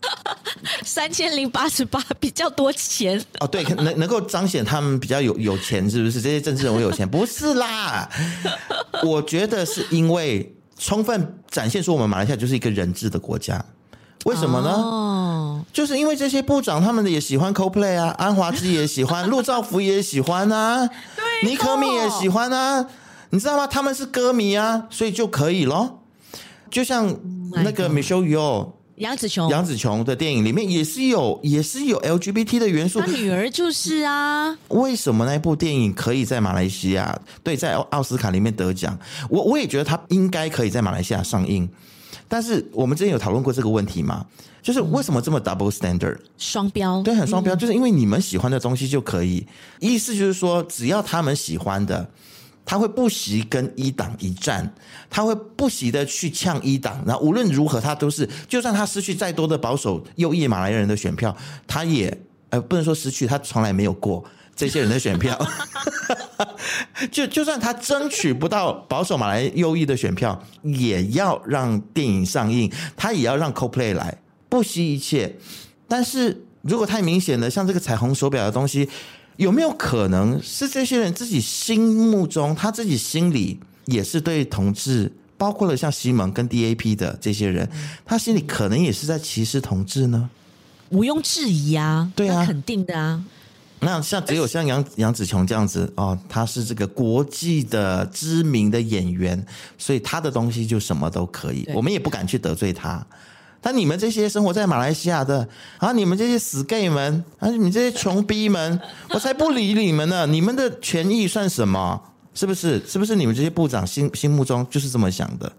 [0.85, 6.21] 三千零八十八比较多钱哦，对，能能够彰显他们比较有有钱，是不是？
[6.21, 7.09] 这些政治人物有钱？
[7.09, 8.09] 不是啦，
[9.05, 10.55] 我觉得是因为。
[10.85, 13.65] 充分展现出我们马来西亚就是一个人治的国家，
[14.25, 14.71] 为什么呢？
[14.71, 22.85] 哦，就是因为这些部长他们也喜欢 Coldplay 啊，安华之也喜欢， 陆兆福也喜欢啊，对，尼可米也喜欢啊，
[23.31, 23.69] 你知道吗？
[23.69, 26.03] 他们是歌迷啊，所以就可以咯。
[26.69, 27.17] 就像
[27.53, 28.73] 那个 Michelle Yeoh。
[29.03, 33.01] 杨紫琼，杨紫琼的电影里面也是有，也是有 LGBT 的元素。
[33.01, 34.57] 她女儿就是啊。
[34.69, 38.97] 为什么那部电影可以在马来西亚，对，在奥斯卡里面得奖？
[39.29, 41.69] 我我也觉得他应该可以在马来西亚上映。
[42.29, 44.25] 但是我们之前有讨论过这个问题吗？
[44.63, 46.17] 就是为什么这么 double standard？
[46.39, 47.03] 双标？
[47.03, 49.45] 对，很双标，就是因为你们喜欢的东西就可以。
[49.81, 52.09] 意思就是说，只要他们喜欢的。
[52.65, 54.73] 他会不惜跟一党一战，
[55.11, 62.17] 他会不惜的去呛一党，然后无论如何，他都是，就算他失去再多的保守右翼马来人的选票，他也
[62.51, 65.39] 呃不能说失去，他从来没有过这些人的选票。
[67.11, 75.37] 就就算他争取不到保守马来右翼的选票，也要让电影上映，他也要让 CoPlay 来，不惜一切。
[75.89, 78.89] 但是如果太明显的，像这个彩虹手表的东西。
[79.37, 87.69] 有没有可能是这些人自己心目中，他自己心里也是对同志，包括了像西蒙跟 DAP 的这些人，
[88.05, 90.31] 他心里可能也是在歧视同志呢？
[90.91, 93.25] 毋庸置疑啊，对啊，肯定的啊。
[93.81, 99.45] 那像只有像杨杨紫琼这样子哦，他是这个国际的知名的演员，
[99.77, 103.05] 所以他的东西就什么都可以，我们也不敢去得罪他。
[103.65, 105.49] 但你们这些生活在马来西亚的
[105.79, 110.27] 啊，你们这些死 gay 们啊，你们这些穷逼们，我才不理你们呢！
[110.27, 112.03] 你们的权益算什么？
[112.35, 112.83] 是不是？
[112.89, 115.51] 是不是你们这些部长心心目中就是这么想的？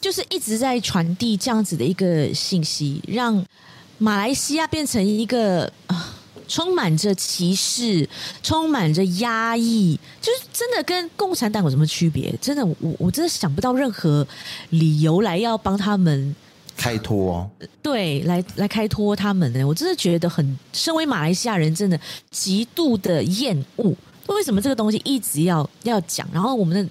[0.00, 3.44] 就是一直在传递这样子的一个信息，让
[3.98, 5.70] 马来西亚变成一个，
[6.48, 8.08] 充满着歧视、
[8.42, 12.34] 充满着压抑，就是真的跟共产党有什么区别？
[12.40, 14.26] 真的，我我真的想不到任何
[14.70, 16.34] 理由来要帮他们。
[16.76, 17.50] 开脱哦，
[17.82, 19.64] 对，来来开脱他们呢？
[19.64, 21.98] 我真的觉得很，身为马来西亚人，真的
[22.30, 23.94] 极度的厌恶。
[24.26, 26.26] 为什么这个东西一直要要讲？
[26.32, 26.90] 然后我们的，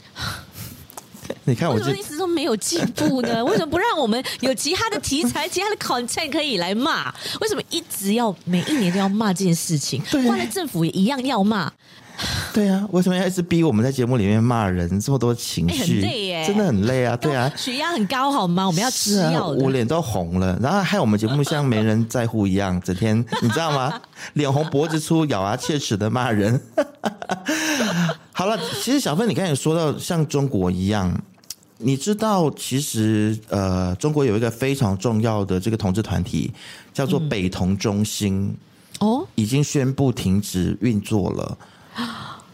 [1.46, 3.44] 你看我，为什么一直都没有进步呢？
[3.46, 7.14] 为什么不让我们有其他的题材、其他的 content 可以来骂？
[7.40, 10.02] 为什么一直要每一年都要骂这件事情？
[10.28, 11.72] 换了政府也一样要骂。
[12.54, 15.00] 对啊，为什么要一直逼我们在节目里面骂人？
[15.00, 17.16] 这么多情绪，很累耶，真的很累啊！
[17.18, 18.68] 对啊，血压很高好吗？
[18.68, 24.00] 我们要吃药，我脸都红了，然后害我们节目像没人在乎一样，整天你知道吗？
[24.34, 26.60] 脸红脖子粗，咬牙切齿的骂人。
[28.34, 31.22] 好了，其实小芬，你刚才说到像中国一样，
[31.78, 36.52] 你知道其实呃，中国有一个非常重要的这个同志团体，
[36.94, 38.56] 叫做北同中心
[39.00, 41.58] 哦，已经宣布停止运作了。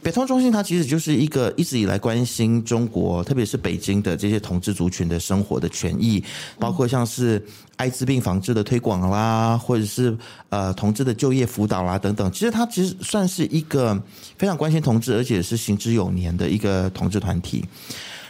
[0.02, 6.24] 北通中心，它其实就是一个一直以来关心中国，特别是北京的这些同志族群的生活的权益，
[6.58, 7.46] 包括像是
[7.76, 12.32] 艾滋病防治的推广啦，或者是呃同志的就业辅导啦等等。
[12.32, 14.02] 其实它其实算是一个
[14.38, 17.66] 非常关心同志，而且是行之有年的一个同志团体。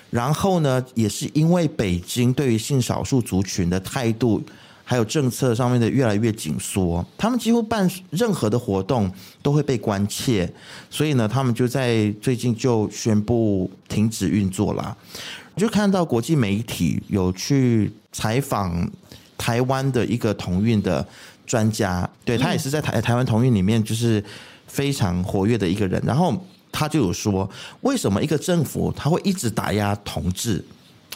[0.10, 4.42] 然后呢，也是因为北京对于性少数族群的态度。
[4.90, 9.12] 还有政策上面的越来越紧缩，他们几乎办任何的活动
[9.44, 10.50] 都会被关切，
[10.90, 14.96] 所以呢，他们就在最近就宣布停止运作了。
[15.58, 18.90] 就看到国际媒体有去采访
[19.38, 21.06] 台湾的一个同运的
[21.46, 24.24] 专家，对，他也是在台台湾同运里面就是
[24.68, 26.34] 非常活跃的一个人，然后
[26.72, 27.50] 他就有说，
[27.82, 30.64] 为什么一个政府他会一直打压同志？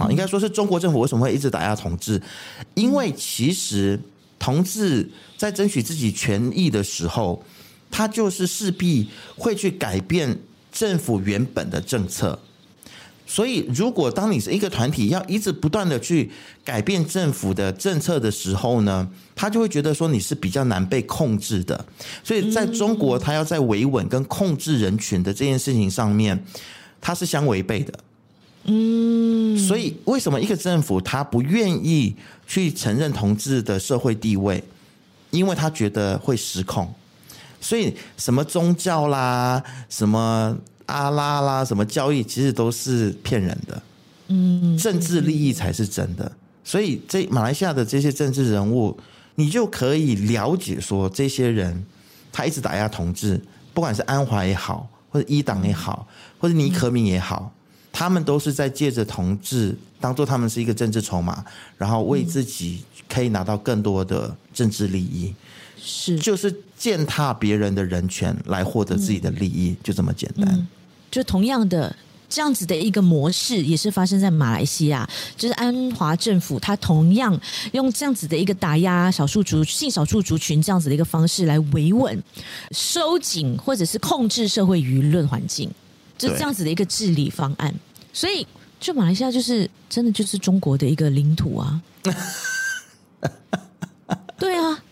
[0.02, 2.22] 啊，应该说是中国政府为什么会一直打压同志？
[2.74, 4.00] 因为其实
[4.40, 7.44] 同志在争取自己权益的时候，
[7.92, 10.40] 他就是势必会去改变
[10.72, 12.40] 政府原本的政策。
[13.28, 16.30] 所以，如果当你是一个团体要一直不断的去
[16.66, 21.86] 改变政府的政策的时候呢，他就会觉得说你是比较难被控制的。
[22.26, 26.44] 所以，在中国，他要在维稳跟控制人群的这件事情上面，
[27.00, 27.94] 他是相违背的。
[28.64, 34.64] 嗯，所以为什么一个政府他不愿意去承认同志的社会地位？
[35.32, 36.94] 因为他觉得会失控。
[37.60, 43.82] 所以什么宗教啦、什么阿拉啦、什么教义，其实都是骗人的。
[44.28, 46.32] 嗯，政治利益才是真的。
[46.64, 48.98] 所以这马来西亚的这些政治人物，
[49.36, 51.84] 你就可以了解说，这些人
[52.32, 53.42] 他一直打压同志，
[53.74, 56.08] 不管是安华也好，或者一党也好，
[56.40, 57.52] 或者尼可敏也好。
[57.92, 61.44] 他们都是在借着同志当做他们是一个政治筹码，
[61.78, 65.34] 然后为自己可以拿到更多的政治利益，
[65.80, 66.18] 是。
[66.18, 70.48] 就是践踏别人的人权来获得自己的利益，就这么简单。
[70.50, 70.68] 嗯，
[71.12, 71.96] 就同样的
[72.28, 77.40] 这样子的一个模式，也是发生在马来西亚，就是安华政府他同样
[77.74, 82.24] 用这样子的一个打压少数族性少数族群这样子的一个方式来维稳、
[82.72, 85.70] 收紧或者是控制社会舆论环境。
[86.28, 87.74] 就这样子的一个治理方案，
[88.14, 88.46] 所以
[88.80, 91.82] 就马来西亚就是真的就是中国的一个领土啊，
[94.38, 94.84] 对啊，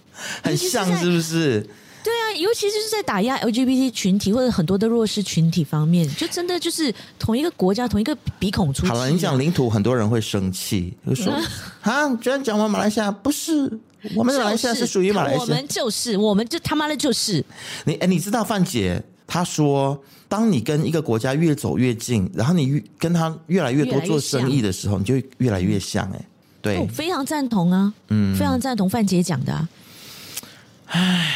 [0.43, 1.67] 很像是不是？
[2.01, 8.87] 对啊，尤其就是在打压 LGBT 群体或者很多的弱势群体方面，就真的就是同一个国家同一个鼻孔出气。
[8.87, 11.33] 好了，你讲领土，很多人会生气，就说
[11.81, 13.69] 啊，居然讲完马来西亚不是？
[14.15, 17.43] 我们马来西亚是属于马来西亚，我们就是我们就他妈的就是。
[17.83, 20.03] 你哎，你知道范姐她说。
[20.29, 26.25] 当你跟一个国家越走越近，然后你越跟他越来越多做生意的时候，你就越来越像哎，
[26.61, 29.67] 对，我非常赞同啊，嗯，非常赞同范姐讲的啊。
[30.85, 31.35] 唉，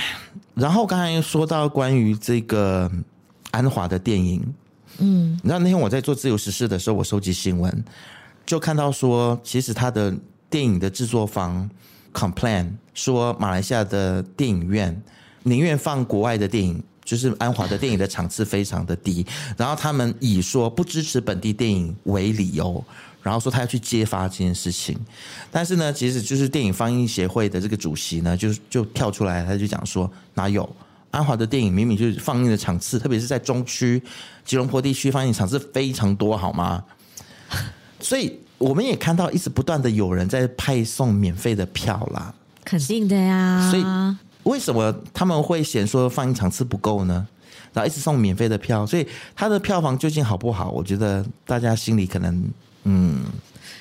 [0.53, 2.87] 然后刚才又说到关于这个
[3.49, 4.45] 安华的电影，
[4.99, 7.83] 嗯，你知道那天我在做自由实事的时候，我收集新闻，
[8.45, 10.15] 就看到说，其实他的
[10.51, 11.67] 电影的制作方
[12.13, 15.01] complain 说，马来西亚的电影院
[15.41, 16.79] 宁愿放国外的电影。
[17.03, 19.25] 就是安华的电影的场次非常的低，
[19.57, 22.83] 然后他们以说不支持本地电影为理由，
[23.21, 24.97] 然后说他要去揭发这件事情。
[25.51, 30.67] 但是呢，其实就是电影放映协会的这个主席呢，就就跳出来，他就讲说哪有
[31.11, 34.01] 安华的电影明明就是放映的场次，特别是在中区、
[34.43, 36.83] 吉隆坡地区放映场次非常多，好吗？
[37.99, 42.33] 所以我们也看到一直不断的有人在派送免费的票啦，
[42.65, 43.69] 肯定的呀。
[43.69, 43.83] 所以
[44.43, 47.27] 为什么他们会嫌说放映场次不够呢？
[47.73, 50.69] 然后一直送免费的票，所以他的票房究竟好不好？
[50.69, 52.43] 我觉得大家心里可能
[52.83, 53.23] 嗯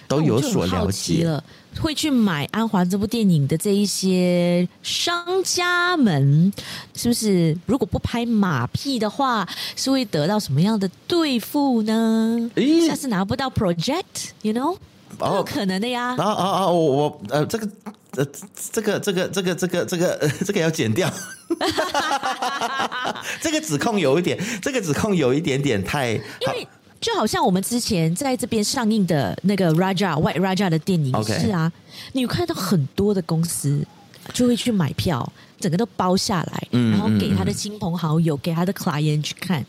[0.09, 1.45] 都有所了解了。
[1.81, 6.53] 会去买《安华》这部电影的这一些商家们，
[6.95, 12.51] 是不是如果不拍马屁的话，是会得到什么样的对付呢？
[12.55, 14.77] 诶下次拿不到 project，you know？
[15.19, 16.15] 哦，有可能的呀。
[16.19, 16.67] 啊啊啊！
[16.67, 17.69] 我我呃，这个
[18.17, 18.27] 呃，
[18.73, 21.11] 这个这个这个这个这个呃， 这个要剪掉。
[23.41, 26.11] 这个指控有一点，这个指控有一点点太。
[26.13, 26.67] 因为
[27.01, 31.71] 就好像我们之前在这边上映的那个 Raja White Raja 的电影是啊，
[32.13, 33.85] 你有看到很多的公司
[34.33, 39.65] 就会去买票，整个都包下来，然后给他的亲朋好友、嗯、给他的 client 去看。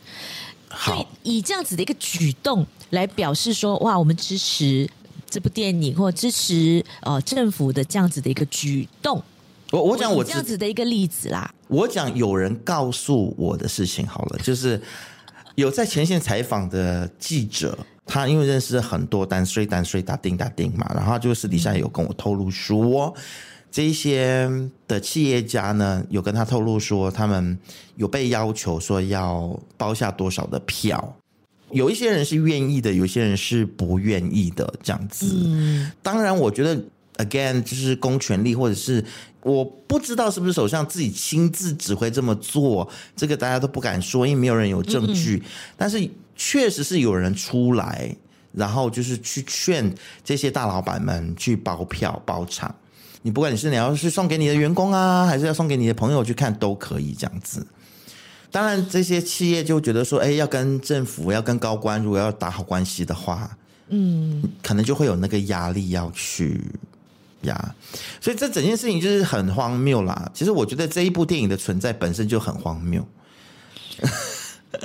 [0.68, 4.88] 好，所以以这样子的一个举动来表示说，哇，我们支持
[5.34, 9.20] 这部电影，或支持呃政府的这样子的一个举动。
[9.72, 14.80] 我我讲我这样子的一个例子啦，我讲有人告诉我的事情好了，就是。
[15.56, 23.14] 有在前线采访的记者，他因为认识很多单税单税打钉打钉嘛，然后就私底下有跟我透露说，
[23.70, 24.50] 这一些
[24.88, 27.56] 的企业家呢，有跟他透露说，他们
[27.94, 31.16] 有被要求说要包下多少的票，
[31.74, 35.26] 有一些人是愿意的，有些人是不愿意的，这样子。
[35.44, 36.82] 嗯，当然，我觉得
[37.18, 39.04] again 就是公权力或者是。
[39.44, 45.36] 我不知道是不是首相自己亲自指挥这么做，这个大家都不敢说，因为没有人有证据。
[45.36, 48.16] 嗯嗯，但是确实是有人出来，
[48.52, 52.74] 然后就是去劝这些大老板们去包票包场。
[53.20, 57.66] 你不管你是你要是送给你的员工啊，还是要送给你的朋友去看，都可以这样子。
[58.54, 63.50] 当然，这些企业就觉得说，哎，要跟政府要跟高官如果要打好关系的话，
[63.88, 66.62] 嗯，可能就会有那个压力要去。
[67.42, 67.74] 呀，
[68.20, 70.30] 所以这整件事情就是很荒谬啦。
[70.32, 73.04] 其实我觉得这一部电影的存在本身就很荒谬。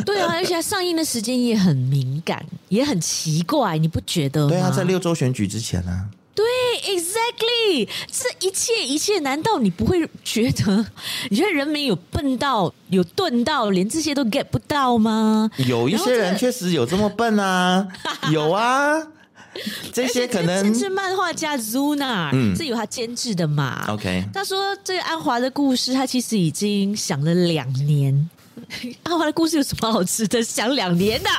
[0.03, 4.49] 对啊，而且它上映的时间也很敏感，也很奇怪，你不觉得吗？
[4.49, 6.09] 对啊，在六周选举之前啊。
[6.39, 10.85] 对，exactly，这一切一切，难道你不会觉得？
[11.29, 15.51] 你觉得人民有笨到有钝到连这些都 get 不到吗？
[15.57, 17.85] 有一些人确实有这么笨啊，
[18.31, 19.05] 有啊。
[19.91, 28.29] 这些可能是漫画家 Zuna，嗯，是由他监制的嘛？OK，他说这个安华的故事，他其实已经想了两年。
[29.03, 30.41] 安华的故事有什么好吃的？
[30.41, 31.29] 想两年的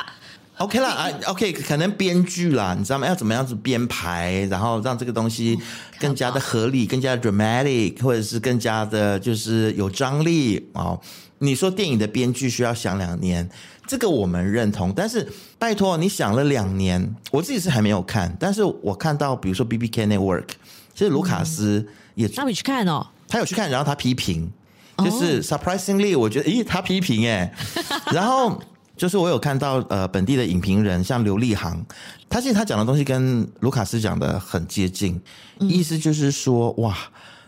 [0.61, 3.07] ？OK 啦，啊，OK，可能编剧啦，你知道吗？
[3.07, 5.57] 要怎么样子编排，然后让这个东西
[5.99, 10.99] 更加的合理，更加 dramatic，或者是更加的，就是有张力哦。
[11.39, 13.49] 你说电影的编剧需要想两年，
[13.87, 14.93] 这个我们认同。
[14.95, 20.45] 但是拜托，你想了两年，我自己是还没有看，但是我看到，比如说 BBK Network，
[20.93, 24.51] 其实卢卡斯也他没去看哦，他有去看，然后他批评，
[24.99, 27.51] 就是 surprisingly，我觉得，咦，他批评哎，
[28.13, 28.61] 然后
[29.01, 31.83] 就是我有看到呃本地的影评人，像刘立航，
[32.29, 35.19] 他其实他讲的东西跟卢卡斯讲的很接近，
[35.61, 36.95] 意思就是说，哇，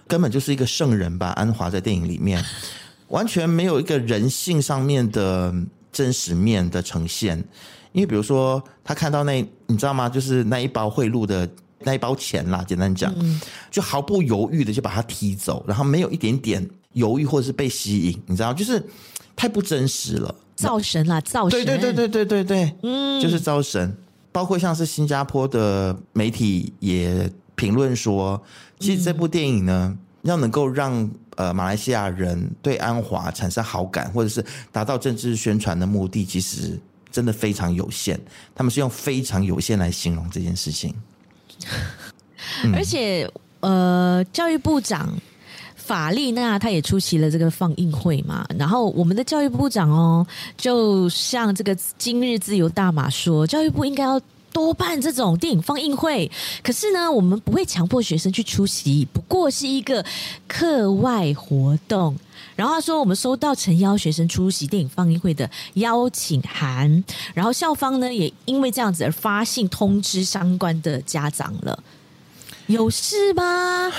[0.07, 2.43] 根本就是一个圣人吧，安华在电影里面。
[3.09, 5.53] 完全没有一个人性上面的
[5.91, 7.37] 真实面的呈现，
[7.91, 10.09] 因为比如说他看到那，你知道吗？
[10.09, 11.47] 就是那一包贿赂的
[11.81, 13.13] 那一包钱啦，简单讲，
[13.69, 18.83] 就毫不犹豫的就把他踢走，然后没有一点点犹豫或者是被吸引，你知道，就是
[19.35, 23.95] 太不真实了，造神啦，造神，对对对对对对对，嗯，就是造神。
[24.31, 28.41] 包括像是新加坡的媒体也评论说，
[28.79, 31.09] 其实这部电影呢，要能够让。
[31.35, 38.19] 呃，马来西亚人对安华产生好感，或者是达到政治宣传的目的，其实真的非常有限。
[38.53, 40.93] 他们是用非常有限来形容这件事情。
[42.75, 43.27] 而且，
[43.61, 45.11] 呃，教育部长
[45.85, 48.45] 法丽娜她也出席了这个放映会嘛。
[48.57, 50.25] 然后，我们的教育部长哦，
[50.57, 54.21] 就像这个今日自由大马说，教育部应该要。
[54.53, 56.29] 多办这种电影放映会，
[56.61, 60.05] 可是呢，我们不会强迫学生去出席，不过是一个
[60.47, 62.15] 课外活动。
[62.55, 67.03] 然后他说，我们收到诚邀学生出席电影放映会的邀请函，
[67.33, 71.83] 然后校方呢也因为这样子而发信通知相关的家长了。
[72.67, 73.91] 有事吗？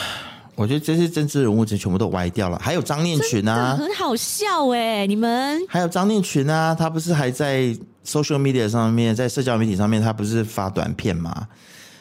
[0.57, 2.59] 我觉得这些政治人物就全部都歪掉了。
[2.59, 11.48] 还有张念群啊，很好笑哎，你们还有张念群啊，他不是还在 social media 上面，在社交媒体上面，他不是发短片吗？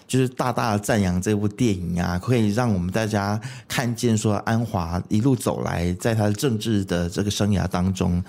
[0.05, 8.23] 就是大大的赞扬这部电影啊，可以让我们大家看见说安华一路走来，在他的政治的这个生涯当中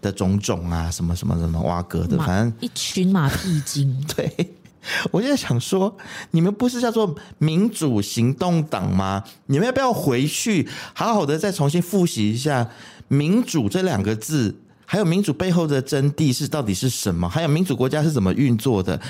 [0.00, 4.00] 的种种啊，什么什么什么挖哥的，反正一群马屁精。
[4.14, 4.54] 对，
[5.10, 5.96] 我就在想说，
[6.32, 9.22] 你们不是叫做民主行动党吗？
[9.46, 12.68] 你们要不要回去好好的再重新复习一下
[13.08, 14.54] “民主”这两个字？
[14.86, 17.28] 还有民主背后的真谛是到底是什么？
[17.28, 19.00] 还有民主国家是怎么运作的？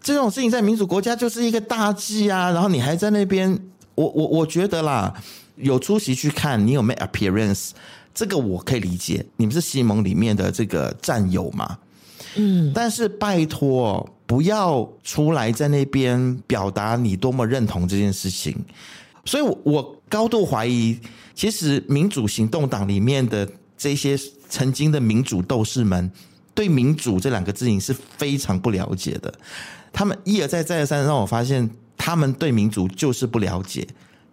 [0.00, 2.50] 这种事情在民主国家就是一个大忌啊！
[2.50, 3.58] 然后你还在那边，
[3.94, 5.12] 我我我觉得啦，
[5.56, 7.70] 有出席去看，你有 make appearance，
[8.14, 9.24] 这个我可以理解。
[9.36, 11.78] 你们是西蒙里面的这个战友嘛？
[12.36, 18.56] 嗯，但是拜托不要出来在那边表达你多么认同这件事情。
[19.24, 20.98] 所以我，我高度怀疑，
[21.34, 24.18] 其实民主行动党里面的这些。
[24.46, 26.08] 曾经的民主斗士们
[26.54, 29.34] 对“民主”这两个字影是非常不了解的，
[29.92, 33.84] 他们一而再、再而三让我发现，他们对民主就是不了解，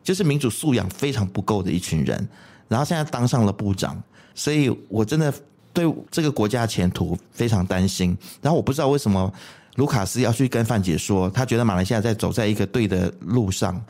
[0.03, 2.29] 就是民主素养非常不够的一群人。
[2.67, 3.99] 然后现在当上了部长，
[4.35, 5.33] 所以我真的
[5.73, 8.15] 对这个国家前途非常担心。
[8.43, 9.33] 然后我不知道为什么
[9.75, 13.81] 卢卡斯要去跟范姐说，他觉得马来西亚在走在一个对的路上。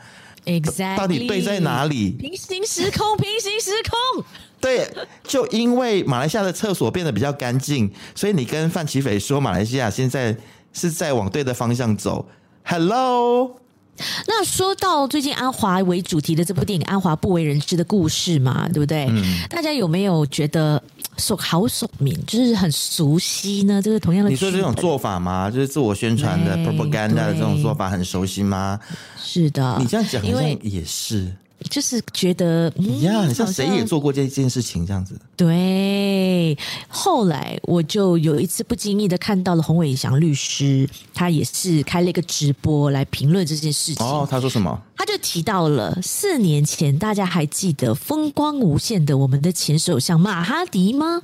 [0.44, 2.10] Exactly，到底对在哪里？
[2.12, 4.24] 平行时空，平行时空。
[4.60, 4.88] 对，
[5.22, 10.36] 就因为马来西亚的厕所变得比较干净，所以你跟范奇斐说，马来西亚现在
[10.72, 12.28] 是在往对的方向走。
[12.64, 13.60] Hello。
[14.26, 19.06] 那说到最近安华为主题的这部电影《安华不为人知的故事》嘛，对不对？
[19.10, 19.42] 嗯。
[19.48, 20.82] 大家有没有觉得
[21.18, 23.80] 熟好熟名，就是很熟悉呢？
[23.82, 25.50] 就是同样的，你说这种做法吗？
[25.50, 28.78] 就是自我宣传的 propaganda 的这种做法很熟悉吗？
[29.22, 31.32] 是的，你这样讲好像也是。
[31.70, 35.18] 就是觉得，嗯，呀，你像谁也做过这件事情这样子。
[35.36, 36.56] 对，
[36.88, 44.04] 后来我就有一次不经意的看到了洪伟祥律师，他也是开了一个直播来评论这件事情。
[44.04, 44.80] 哦，他说什么？
[44.96, 51.22] 他就提到了四年前，大家还记得风光无限的我们的前首相马哈迪吗？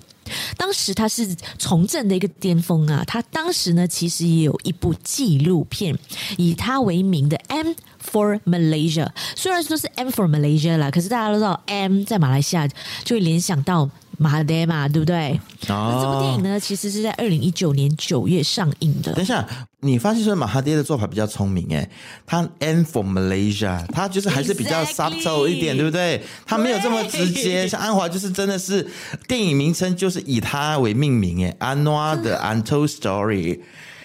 [0.58, 5.96] 当时他是从政的一个巅峰啊，他当时呢其实也有一部纪录片，
[6.36, 7.72] 以他为名的 M
[8.12, 12.66] for Malaysia，虽然说是 M for Malaysia 啦，可是大家都知道 M 在马来西亚
[13.04, 13.88] 就会联想到。
[14.20, 15.38] 马哈迪嘛，对不对？
[15.68, 19.12] 哦，那这部电影呢，其实是在二零一九年九月上映的。
[19.12, 19.46] 等一下，
[19.82, 21.88] 你发现说马哈爹的做法比较聪明诶，
[22.26, 26.20] 他 M for Malaysia，他就是还是比较 subtle 一点.对不对？
[26.44, 27.68] 他没有这么直接。
[27.68, 28.84] 像安华就是真的是
[29.28, 33.60] 电影名称就是以他为命名诶，安华的 Untold Story。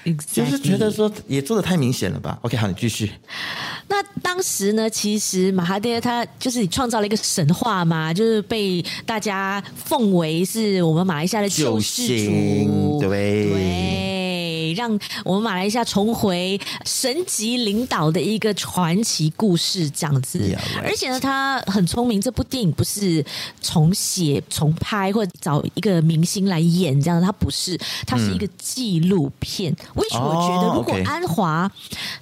[0.05, 0.35] Exactly.
[0.35, 3.11] 就是觉得说也做的太明显了吧？OK，好，你继续。
[3.87, 13.49] 那当时呢，其实马哈迪他就是创造了一个神话嘛，就是被大家奉为是我们马来西亚的救世主，对。
[13.49, 20.39] 对让我们马来西亚重回神级领导的一个传奇故事，这样子。
[20.39, 20.87] Yeah, right.
[20.87, 22.19] 而且呢，他很聪明。
[22.19, 23.23] 这部电影不是
[23.61, 27.77] 重写、重拍，或者找一个明星来演这样，他不是，
[28.07, 29.75] 他是一个纪录片。
[29.92, 31.71] 为什么我觉得，如果安华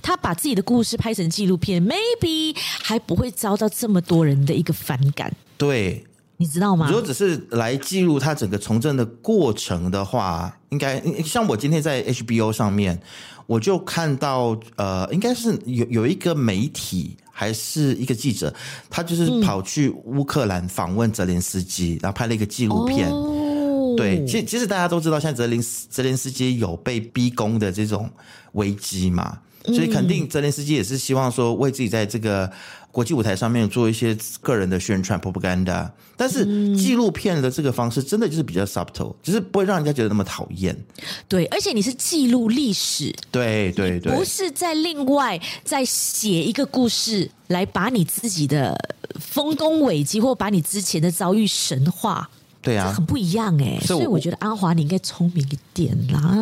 [0.02, 5.32] 他把自己的故事拍成纪录片，maybe 还不会遭到这么多人的一个反感？
[5.58, 6.06] 对。
[6.38, 6.88] 你知道吗？
[6.88, 13.00] 如果只是来记录他整个从政的过程的话，应该像我今天在 HBO 上面，
[13.46, 18.52] 我就看到呃，应该是有有一个媒体还是一个记者，
[18.90, 23.08] 他就是跑去乌克兰访问泽连斯基，然后拍了一个纪录片。
[23.12, 23.41] 哦、
[23.96, 28.10] 对，其实其实大家都知道，现在泽连泽连斯基有被逼宫的这种
[28.54, 32.52] 危机嘛，所以肯定泽连斯基也是希望说为自己在这个。
[32.92, 36.44] 国际舞台上面做一些个人的宣传 propaganda，但是
[36.76, 40.78] 纪录片的这个方式真的就是比较 subtle，就是不会让人家觉得那么讨厌。
[41.26, 48.78] 对，而且你是记录历史，对对对，不是在另外再写一个故事来把你自己的
[49.22, 52.30] 丰功伟绩或把你之前的遭遇神话。
[52.62, 56.36] 对啊，很不一样哎，所以，所以我觉得安华你应该聪明一点啦。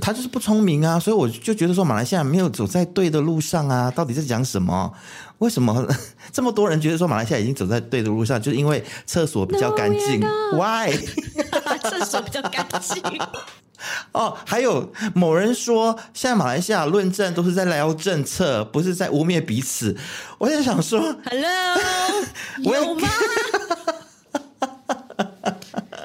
[0.00, 4.92] 他就是不聪明啊，所以我就觉得说马来西亚没有走在对的路上啊，到底在讲什么？
[5.38, 5.86] 为什么
[6.32, 8.40] 这么多人觉得说马来西亚已经走在对的路上？
[8.40, 10.20] 就是因为厕所比较干净。
[10.54, 10.96] Why？
[11.82, 13.02] 厕所比较干净。
[14.12, 19.96] 哦，还有某人说，现在马来西亚论证都是在聊政策，不是在污蔑彼此。
[20.38, 23.08] 我也想说，Hello，有吗？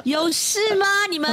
[0.08, 0.86] 有事吗？
[1.12, 1.30] 你们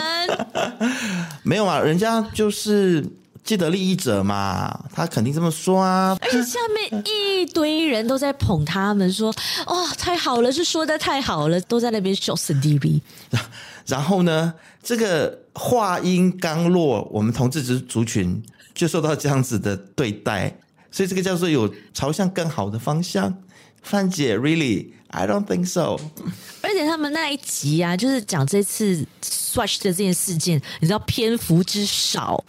[1.44, 3.06] 没有啊，人家就是
[3.44, 6.18] 既得利益者嘛，他肯定这么说啊。
[6.20, 9.32] 而且下面一堆人都在捧他们，说
[9.68, 13.00] ：“哇、哦，太好了，是说的太好了，都在那边笑死 DB。
[13.86, 14.52] ”然后呢，
[14.82, 18.42] 这个话音刚落，我们同志族族群
[18.74, 20.58] 就受到这样子的对待。
[20.90, 23.32] 所以这个叫做有朝向更好的方向。
[23.82, 24.34] 范姐
[25.14, 25.98] ，Really，I don't think so。
[26.62, 32.42] 而且他们那一集啊，就是讲这次 Swatch 的这件事件，你知道篇幅之少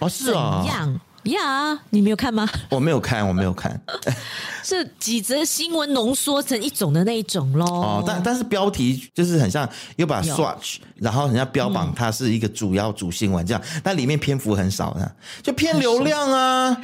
[0.00, 1.78] 哦，是啊，怎样呀？
[1.90, 2.48] 你没有看吗？
[2.70, 3.80] 我没有看，我没有看。
[4.64, 7.64] 这几则新闻浓缩成一种的那一种喽。
[7.64, 15.10] 哦，但但是标题就是很像，又把 Swatch，然后人家标榜它是一个主要主新闻这样，嗯、但里面篇幅很少呢，
[15.42, 16.76] 就偏流量啊，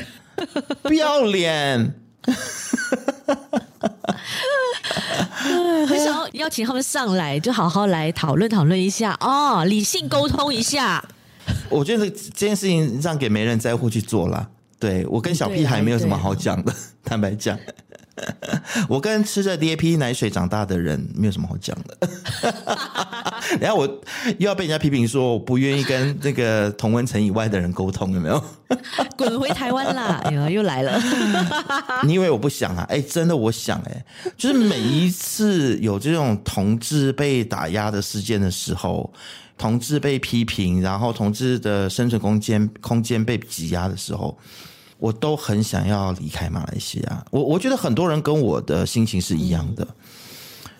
[0.82, 1.94] 不要脸。
[5.86, 11.04] 很想要邀请他们上来，就好好来讨论讨论一下哦，理性沟通一下。
[11.68, 14.48] 我觉得这件事情让给没人在乎去做了。
[14.78, 16.72] 对，我跟小屁孩没有什么好讲的，
[17.04, 17.58] 坦白讲。
[18.88, 22.08] 我跟吃着 DAP 奶水长大的人没有什么好讲的。
[23.60, 23.86] 然后我
[24.38, 28.42] 又要被人家批评说我不愿意跟那个同温层以外的人沟通，有没有？
[29.16, 30.20] 滚回台湾啦！
[30.24, 31.00] 哎呀，又来了。
[32.04, 32.84] 你以为我不想啊？
[32.88, 34.04] 哎，真的我想哎，
[34.36, 39.12] 就是每一次有这种同志被打压的事件的时候，
[39.56, 44.36] 同志被批评，然后同志的生存空间空间被挤压的时候。
[44.98, 47.24] 我都很想要离开马来西亚。
[47.30, 49.86] 我我觉得很多人跟我的心情是一样的，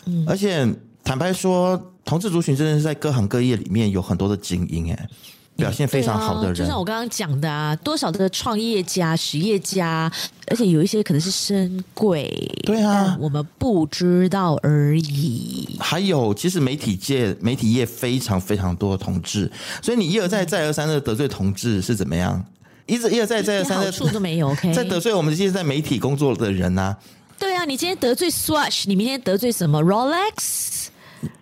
[0.06, 0.66] 嗯，而且
[1.04, 5.08] 坦白说，同志族群真的是在各行各业里面有很多的精英，哎，
[5.56, 6.54] 表现非常好的人。
[6.54, 10.10] 就像我刚刚讲的啊，多少的创业家、实业家，
[10.48, 12.28] 而且有一些可能是深柜，
[12.64, 15.76] 对啊，我们不知道而已。
[15.78, 19.50] 还有，其实媒体界、媒体业非常非常多的同志，
[19.82, 22.44] 所以你一而再、再而三的得罪同志是怎么样？
[22.86, 24.72] 一直一而再再而三的处都没有，OK？
[24.74, 26.98] 在得罪我们这些在媒体工作的人呐、啊。
[27.38, 30.86] 对啊，你今天得罪 Swatch，你明天得罪什么 Rolex、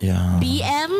[0.00, 0.40] Yeah.
[0.40, 0.90] BM，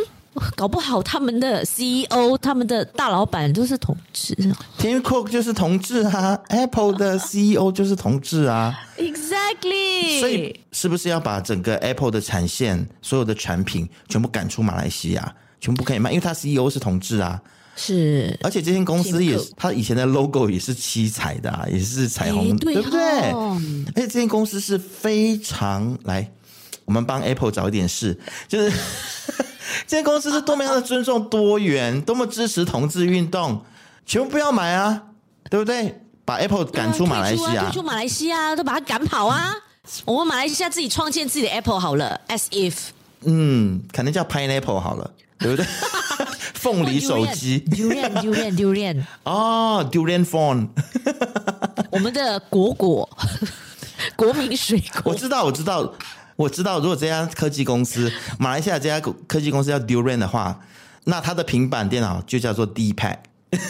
[0.55, 4.35] 搞不好他们的 CEO、他们的大老板都是同志。
[4.79, 8.79] Tim Cook 就是同志啊，Apple 的 CEO 就是同志啊。
[8.99, 10.21] Exactly。
[10.21, 16.11] 所以是不是要把整个 Apple 的产线、所有的产品全部赶出马来西亚，全部不可以卖？
[16.11, 17.41] 因为他 CEO 是同志啊。
[17.77, 23.01] 是，而且这间公司也是，他以前的 logo 也是七彩的，啊，也是彩虹，对，不对？
[23.01, 26.31] 而且这间公司是非常来，
[26.85, 28.71] 我们帮 Apple 找一点事，就是
[29.87, 33.65] 这间公司是多么样的尊重多元，多么支持同志运动，
[34.07, 35.03] 全部不要买啊，
[35.51, 36.01] 对不对？
[36.25, 39.53] 把 Apple 赶出马来西亚，赶出马来西亚，都把它赶跑啊！
[40.07, 42.75] 我们马来西亚自己创建自己的 Apple 好了，as if，
[43.25, 45.67] 嗯，可能叫 Pineapple 好了，对不对？
[46.65, 50.69] 凤梨手机，Durian，Durian，Durian，哦，Durian phone，
[51.93, 53.07] 我们的果果，
[54.17, 55.93] 国民水果，我知道，我知道，
[56.37, 56.79] 我知道。
[56.81, 60.59] 如果这家科技公司，马来西亚这家科技公司叫 Durian 的话，
[61.05, 63.19] 那它的平板电脑就叫做 D-Pad。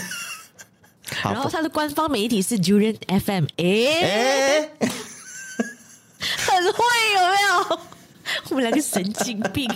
[1.25, 6.85] 然后它的官方媒体是 Durian FM，哎，很会
[7.17, 7.81] 有没有？
[8.51, 9.69] 我们两个神经病。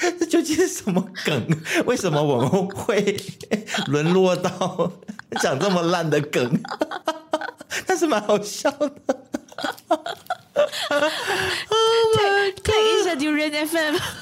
[0.18, 1.46] 这究竟是什么梗？
[1.86, 3.16] 为什么我们会
[3.86, 4.92] 沦落到
[5.40, 6.60] 讲这么烂的梗？
[7.86, 8.90] 但是蛮好笑的。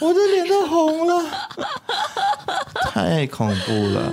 [0.00, 1.24] 我的脸都红了，
[2.90, 4.12] 太恐怖了。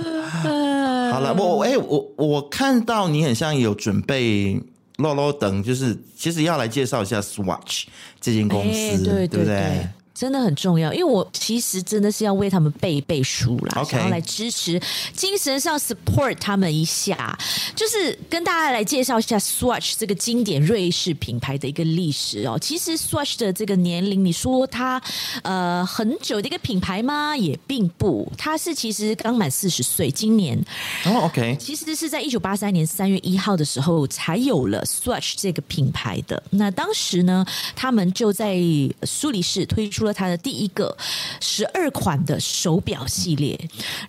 [1.12, 4.60] 好了，我哎，我我看到你很像有准备
[4.96, 7.84] 落落等，就是其实要来介绍一下 Swatch
[8.20, 9.88] 这间公司，欸、对，对，对，对不对？
[10.16, 13.90] 真的很重要，因为我其实真的是要为他们背一背书啦，Okay.
[13.90, 14.80] 想要来支持，
[15.12, 17.38] 精神上 support 他们一下，
[17.74, 22.58] 就是跟大家来介绍一下 Swatch 这个经典瑞士品牌的一个历史哦。
[22.58, 24.98] 其实 Swatch 的这个年龄，你说它
[25.42, 27.36] 呃很久的一个品牌吗？
[27.36, 30.58] 也并不，它是其实刚满四十岁，今年
[31.04, 36.42] 哦、oh，OK，其实是在一九八三年三月一号的时候才有了 Swatch 这个品牌的。
[36.52, 37.44] 那当时呢，
[37.74, 38.56] 他们就在
[39.02, 40.05] 苏黎世推出。
[40.12, 40.96] 它的第一个
[41.40, 43.58] 十二款的手表系列，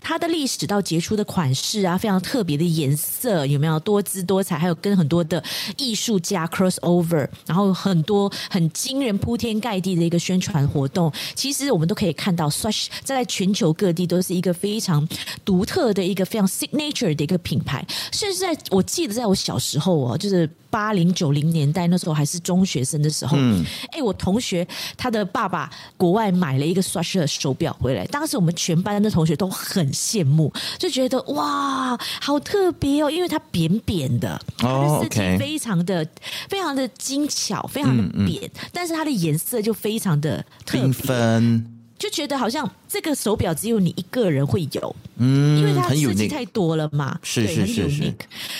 [0.01, 4.57] 它的历史到杰出的款式啊，非常特别的颜色，有没有多姿多彩？
[4.57, 5.43] 还有跟很多的
[5.77, 11.11] 艺术家 cross over，然后很多很惊人、铺天盖地的一个宣传活动。
[11.35, 15.07] 其实我们都可以看到，Swatch 在全球各地都是一个非常
[15.45, 17.85] 独特的一个非常 signature 的一个品牌。
[18.11, 20.49] 甚至在我记得，在我小时候哦，就是。
[20.69, 24.67] 八零九零年代那时候还是中学生的时候，嗯，哎，我同学
[24.97, 36.07] 他的爸爸国外买了一个 Swatch 的手表回来，当时我们全班的同学都很羡慕，就觉得哇，好特别哦，因为它扁扁的，它的设计非常的、
[36.49, 38.51] 非常的精巧，非常的扁，嗯。
[38.53, 41.65] 嗯，但是它的颜色就非常的缤纷，
[41.97, 48.13] 就觉得好像这个手表只有你一个人会有，嗯，因为它很设计太多了嘛，是对是是是。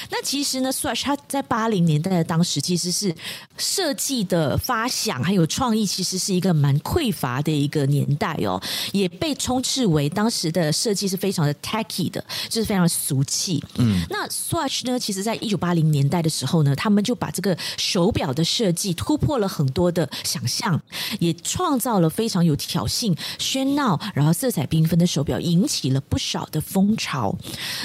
[0.10, 3.16] 那其实呢，Swatch 它在八零年代的当时，其实是
[3.58, 8.62] 设计的发想还有创意，其实是一个蛮匮乏的一个年代哦，
[8.92, 13.64] 也被充斥为当时的设计是非常的 tacky 的，就是非常俗气。
[13.78, 20.82] 嗯，那 Swatch 呢，其实在一九八零年代的时候呢，他们就把这个手表的设计突破了很多的想象，
[21.20, 23.98] 也创造了非常有挑衅、喧闹。
[24.18, 27.38] 然后色彩缤纷的手表引起了不少的风潮。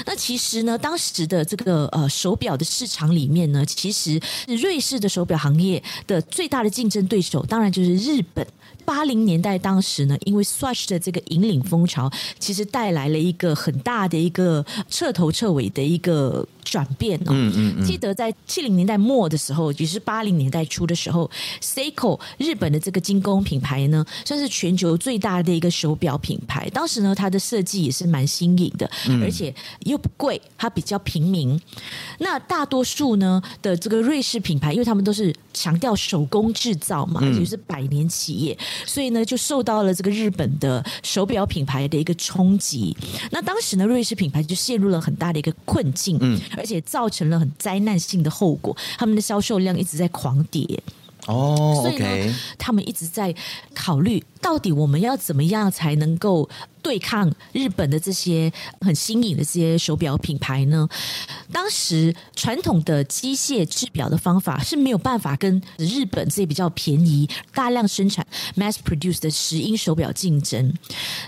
[0.05, 8.45] 那其实呢，当时的这个呃手表的市场里面呢，其实瑞士的手表行业的最大的竞争对手，当然就是日本。
[8.85, 17.31] 八零年代当时呢，因为 Swatch 的这个引领风潮，其实带来了一个很大的一个彻头彻尾的一个转变哦。
[17.31, 17.85] 嗯嗯嗯。
[17.85, 21.29] 记得在七零年代末的时候，也是八零年代初的时候
[21.61, 26.69] ，Seiko 日本的这个精工品牌呢，算是全球最大的一个手表品牌。
[26.69, 28.89] 当时呢，它的设计也是蛮新颖的，
[29.21, 31.59] 而且又不贵，它比较平民。
[32.19, 38.57] 那大多数呢的这个瑞士品牌，因为他们都是强调手工制造嘛，也就是百年企业。
[38.85, 42.95] 所以呢，就受到了这个日本的手表品牌的一个冲击。
[43.31, 50.65] 那当时呢，瑞士品牌就陷入了很大的一个困境，嗯，而且造成了很灾难性的后果，他们的销售量一直在狂跌。
[51.25, 53.33] 哦，所以呢，他们一直在
[53.73, 56.49] 考虑，到底我们要怎么样才能够
[56.83, 60.87] 对抗日本的这些很新颖的这些手表品牌呢？
[61.51, 68.25] 当时传统的机械制表的方法是没有办法跟日本这些比较便宜、大量生产
[68.55, 70.73] mass produce 的石英手表竞争，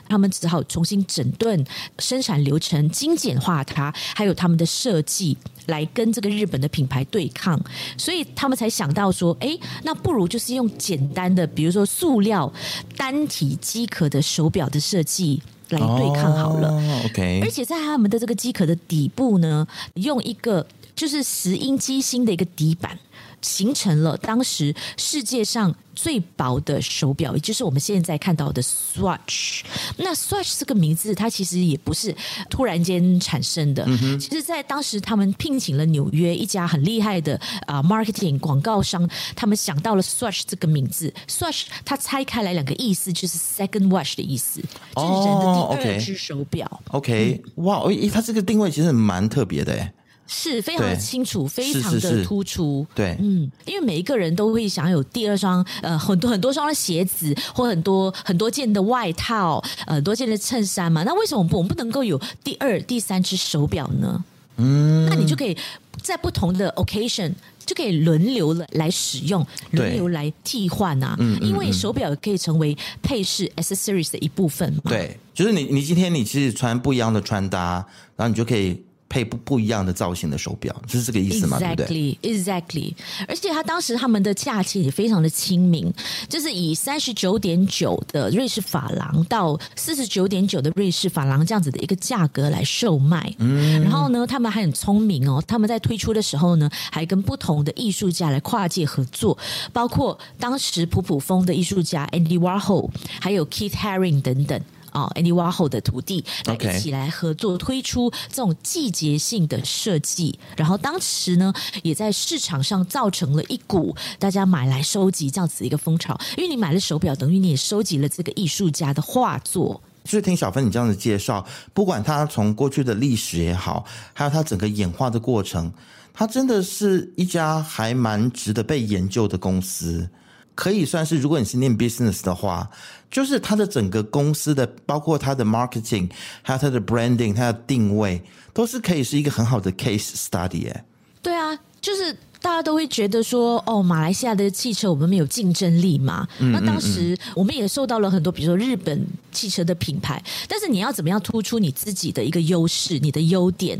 [0.08, 1.66] 他们只好重新整顿
[1.98, 5.38] 生产流程，精简化它，还有他们的设计。
[5.68, 7.60] 来跟这个日本的品牌对抗，
[7.98, 12.54] 所以他们才想到说，哎，那不如就是用简单的，比如说塑料
[12.96, 16.70] 单体机壳的手表的设计来对抗好了。
[16.70, 20.66] Oh, OK，而且在他们的这个机壳的底部呢，用一个
[20.96, 22.98] 就是石英机芯的一个底板。
[23.46, 29.62] 形成了当时世界上最薄的手表，也就是我们现在看到的 Swatch。
[29.98, 32.14] 那 Swatch 这个名字，它其实也不是
[32.50, 33.86] 突然间产生的。
[33.88, 41.14] 嗯、其实，在当时，他们聘请了纽约一家很厉害的啊 marketing 广告商，他们想到了 Swatch 这个名字。
[41.30, 46.82] Swatch 它拆开来两个意思，就是 second watch 的意思，就是人的第二只手表。
[46.90, 49.92] OK，哇，诶，它这个定位其实蛮特别的，诶。
[50.28, 52.86] 是非常的清楚，非常的突出。
[52.96, 61.04] 对，嗯，因为每一个人都会想有第二双，呃，很多很多双的鞋子，或很多很多件的外套，呃，很多件的衬衫嘛。
[61.04, 64.24] 那为什么不我们不能够有第二、第三只手表呢？
[64.58, 65.56] 嗯，那你就可以
[66.02, 67.32] 在不同的 occasion
[67.66, 71.16] 就可以轮流了来使用，轮流来替换啊。
[71.20, 74.82] 嗯，因为手表可以成为配饰 accessories 的一部分嘛。
[74.86, 78.82] 对，就是你你今天你其实穿不一样的穿搭，然后你就可以。
[79.08, 82.94] 配不不一样的造型的手表，就是这个意思吗？Exactly, 对不对？Exactly，
[83.28, 85.94] 而且他当时他们的价钱也非常的亲民，
[86.28, 93.34] 就是以三十九点九的瑞士法郎到四十九点九的瑞士法郎这样子的一个价格来售卖。
[93.38, 99.38] 嗯，然后呢，他们还很聪明哦，他们在推出的时候呢，还跟不同的艺术家来跨界合作，
[99.72, 102.90] 包括当时普普风的艺术家 Andy Warhol，
[103.22, 104.60] 还有 Keith Haring 等等。
[104.96, 116.18] 哦，Andy Warhol 的徒弟来一起来合作推出这种季节性的设计，然后当时呢，也在市场上造成了一股大家买来收集这样子的一个风潮。
[116.38, 119.82] 因为你买了手表，等于你也收集了这个艺术家的画作。
[120.06, 123.84] 就是听小芬你这样子介绍，不管他从过去的历史也好，
[124.14, 125.74] 还有他整个演化的过程，
[126.14, 130.10] 他真的是一家还蛮值得被研究的公司。
[130.56, 132.68] 可以算是，如果你是念 business 的话，
[133.12, 136.10] 就是它的整个公司的，包括它的 marketing，
[136.42, 138.22] 还有它的 branding，它的定位，
[138.54, 140.72] 都是可以是一个很好的 case study。
[140.72, 140.86] 哎，
[141.22, 146.28] 对啊，就是大家都会觉得说，哦，马来西亚的汽车我们没有竞争力嘛。
[146.40, 146.52] 嗯。
[146.52, 153.78] 那当时我们也受到了很多，比如说日本汽车的品牌，但是你要怎么样突出你自己的一个优势，你的优点？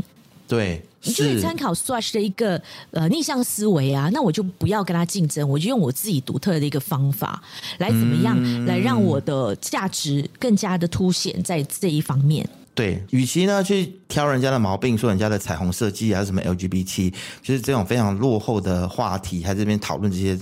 [0.48, 7.42] 对，你就可以参考 Swatch 的一个呃逆向思维啊，那我就不要跟他竞争，我就用我自己独特的一个方法
[7.80, 12.48] 来怎么样、嗯、来让我的价值更加的凸显在这一方面。
[12.76, 17.10] 对，与其呢去挑人家的毛病，说人家的彩虹设计还是什么 LGBT，
[17.42, 20.38] 就是这种非常落后的话题，还在这边讨论这些，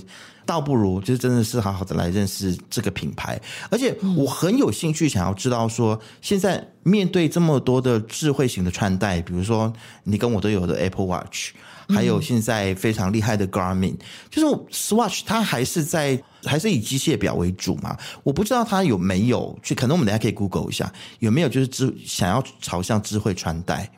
[0.46, 3.40] 倒不如就是真的是好好的来认识这个品牌。
[3.70, 9.72] 而且我很有兴趣想要知道说，现在面对这么多的智慧型的穿戴，比如说
[10.04, 11.52] 你跟我都有的 Apple Watch。
[11.86, 13.94] 还有现在非常厉害的 Garmin，
[14.30, 17.94] 就是 Swatch，它还是在还是以机械表为主嘛？
[18.22, 23.90] 我不知道它有没有去，可能我们等下可以 Google 一下，有没有就是智想要朝向智慧穿戴。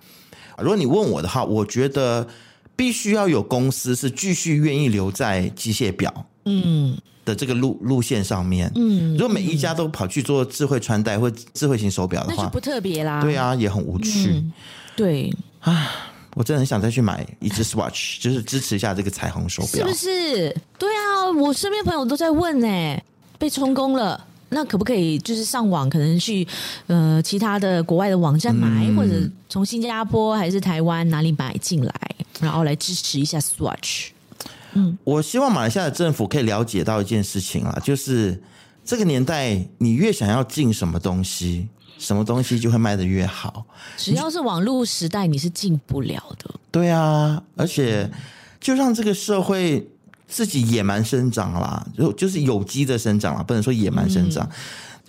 [0.58, 2.26] 如果你问我的话，我觉得
[2.74, 8.72] 必须要有公司是继续愿意留在机械表嗯的这个路路线上面。
[8.74, 13.20] 嗯，如果每一家都跑去做智慧穿戴或智慧型手表的话，那就不特别啦。
[13.20, 14.30] 对啊，也很无趣。
[14.30, 14.52] 嗯、
[14.96, 15.30] 对
[15.60, 15.90] 啊。
[16.36, 20.56] 我真的很想再去买一只 Swatch，就是支持一下这个彩虹手表，是不是？
[20.78, 23.02] 对啊，我身边朋友都在问呢，
[23.38, 26.46] 被充公了，那可不可以就是上网，可能去
[26.88, 29.14] 呃其他的国外的网站买，嗯、或者
[29.48, 31.92] 从新加坡还是台湾哪里买进来，
[32.38, 34.08] 然后来支持一下 Swatch。
[34.76, 38.40] 嗯，我希望马来西亚的政府可以了解到一件事情啊，就是
[38.84, 41.68] 这个年代你越想要进什么东西。
[41.98, 43.64] 什么东西就会卖得越好？
[43.96, 46.54] 只要是网络时代，你是进不了的。
[46.70, 48.10] 对啊，而且
[48.60, 49.88] 就让这个社会
[50.28, 54.46] 自己野蛮生长啦，就就是有机的生长啦，不能说野蛮生长。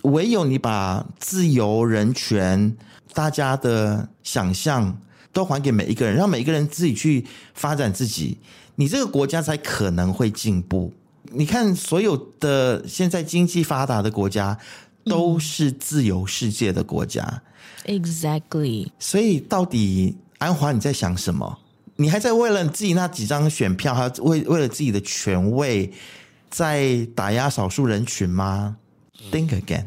[0.02, 2.74] 嗯、唯有你把自由、人权、
[3.12, 4.98] 大家的想象
[5.30, 8.38] 都还给每一个人，让每一个人自己去发展自己，
[8.78, 10.92] 你这个国家才可能会进步。
[11.32, 14.58] 你看，所有的现在经济发达的国家。
[15.04, 17.42] 都是自由世界的国家
[17.86, 18.90] ，Exactly。
[18.98, 21.60] 所以到底安华你在想什么？
[21.96, 25.90] 你还在为了自己那几张选票，还为为了自己的权位，
[26.50, 28.76] 在打压少数人群吗
[29.32, 29.86] ？Think again，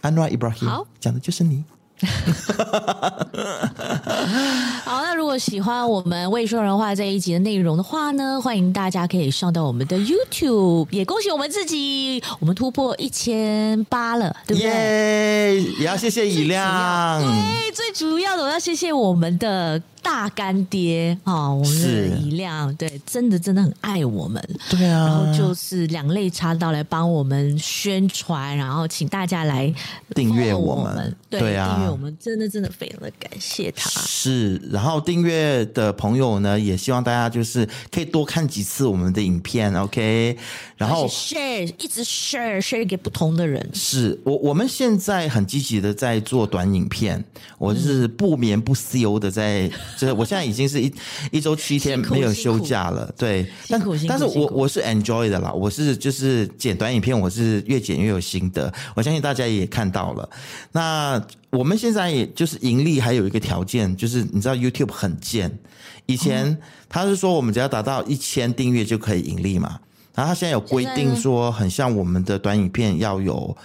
[0.00, 1.62] 安华 Ibrahim，好，讲的就是你。
[4.84, 17.22] 好，那如果喜欢我们未说人话这一集的内容的话呢，欢迎大家可以上到我们的 YouTube，也恭喜我们自己，我们突破一千八了，对不对？Yeah, 也要谢谢以亮。
[17.22, 19.80] 对，最主要的我要谢谢我们的。
[20.02, 29.72] 大干爹啊，我们的一亮，对，真的真的很爱我们，对啊，然后就是两肋插刀来帮我们宣传，然后请大家来
[30.14, 33.88] 订阅我们，对，对啊，订阅我们，真的真的非常的感谢他。
[33.88, 40.36] 是，然后订阅的朋友呢，也希望大家就是可以多看几次我们的影片，OK，
[40.76, 43.66] 然后 share 一直 share share 给不同的人。
[43.72, 47.24] 是我我们现在很积极的在做短影片，
[47.58, 49.70] 我就是不眠不休的在。
[49.96, 50.92] 就是我现在已经是一
[51.30, 60.28] 一周七天没有休假了，对，但但是我我是 enjoy 的啦，我是就是剪短影片，我是越剪越有心得，我相信大家也看到了。
[60.72, 65.58] 那我们现在也就是盈利还有一个条件，就是你知道 YouTube 很贱，
[66.06, 66.56] 以前
[66.88, 69.78] 他是说我们只要达到一千订阅就可以盈利嘛，
[70.14, 73.56] 然后他现在有规定说，很像我们的短影片要有，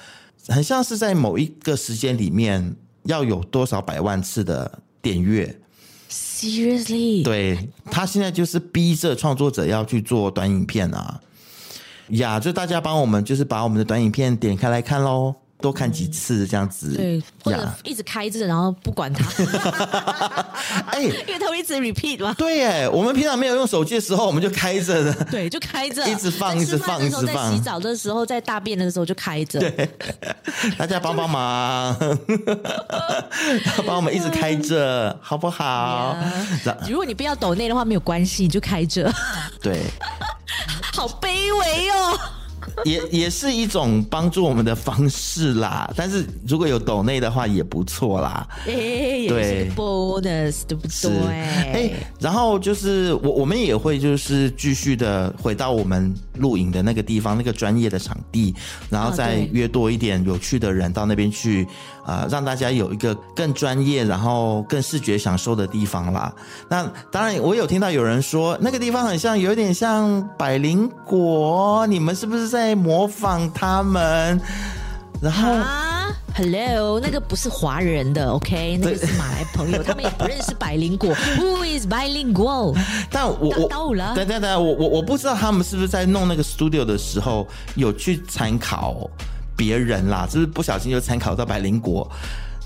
[0.48, 5.58] 很像是在某一个时间里面要有多少百万次的点阅。
[6.38, 7.58] Seriously，对，
[7.90, 11.20] 他现在就是逼着创作者要去做短影片啊，
[12.10, 15.34] 呀，就大家帮我们就是把我们的短影片点开来看喽。
[15.60, 19.26] 多看几次这样子，对，或者一直开着，然后不管它。
[20.88, 22.34] 哎，因为它会一直 repeat 嘛。
[22.38, 25.14] 对哎，我们平常没有用手机的时候，我们就开着的。
[25.26, 27.52] 对，就开着，一直放，一直放，一直放。
[27.52, 29.60] 在洗澡的时候，在大便的时候就开着。
[29.60, 29.90] 对，
[30.78, 31.98] 大家帮帮忙，
[33.86, 36.16] 帮我们一直开着，好不好？
[36.88, 39.12] 如果你不要抖内的话，没有关系，你就开着。
[39.60, 39.80] 对，
[40.94, 42.20] 好卑微哦。
[42.84, 48.48] 也也是一种帮助我们的方式啦， 但是如果有抖内的话也不错啦。
[48.66, 51.12] 哎、欸，对，bonus 对不对？
[51.32, 58.54] 哎、欸，然后就是我我们也会就是继续的回到我们录影的那个地方，那个专业的场地，
[58.90, 61.68] 然后再约多一点有趣的人到那边去
[62.08, 66.34] 啊、呃，让大家有一个更专业，然后更视觉享受的地方啦。
[66.70, 72.78] 那当然，我有听到有人说那个地方很像，有点像百灵果，你们是不是在？
[72.78, 74.40] 模仿他们，
[75.20, 82.78] 然后啊，Hello，那个不是华人的，OK，那个是马来朋友，他们也不认识百灵果， Who is bilingual？
[83.12, 83.68] 但我我
[84.16, 87.46] 等等等，我我我不知道他们是不是在弄那个 studio 的时候
[87.76, 89.10] 有去参考
[89.58, 92.10] 别人啦，是不是不小心就参考到百灵果？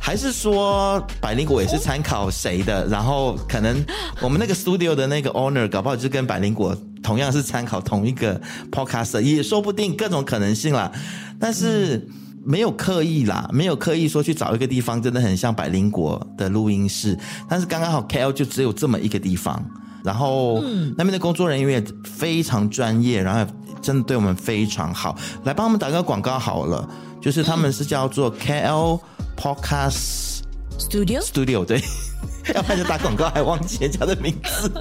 [0.04, 2.88] 还是说百灵果也是参考谁的？
[2.88, 3.86] 然后可能
[4.20, 10.92] 我们那个 studio 的那个 owner 搞不好就跟百灵果同样是参考同一个 podcaster，也说不定，各种可能性啦。
[11.40, 12.08] 但是
[12.44, 17.16] 没有刻意啦，没有刻意说去找一个地方真的很像百灵果的录音室。
[17.48, 19.64] 但是刚刚好 KL 就只有这么一个地方，
[20.04, 20.60] 然后
[20.98, 25.16] 那边的工作人员也非常专业，然后真的对我们非常好。
[25.44, 26.88] 来帮我们打个广告好了，
[27.20, 29.00] 就是他们是叫做 KL
[29.36, 30.40] Podcast
[30.80, 31.82] Studio Studio，对，
[32.56, 34.72] 要不然就打广告还忘记人家的名字。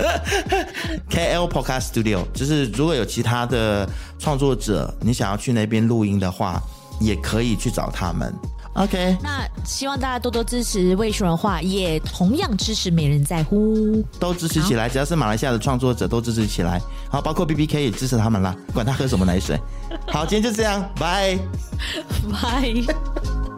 [1.10, 3.88] KL Podcast Studio，就是如果有其他的
[4.18, 6.60] 创作者，你想要去那边录音的话，
[7.00, 8.32] 也可以去找他们。
[8.74, 14.88] OK，那希望大家多多支持未说人话，也同样支持没人在乎，都支持起来。
[14.88, 16.80] 只要是马来西亚的创作者，都支持起来。
[17.10, 19.58] 好，包括 BBK 也支持他们啦，管他喝什么奶水。
[20.06, 21.36] 好，今天就这样，拜
[22.32, 22.72] 拜。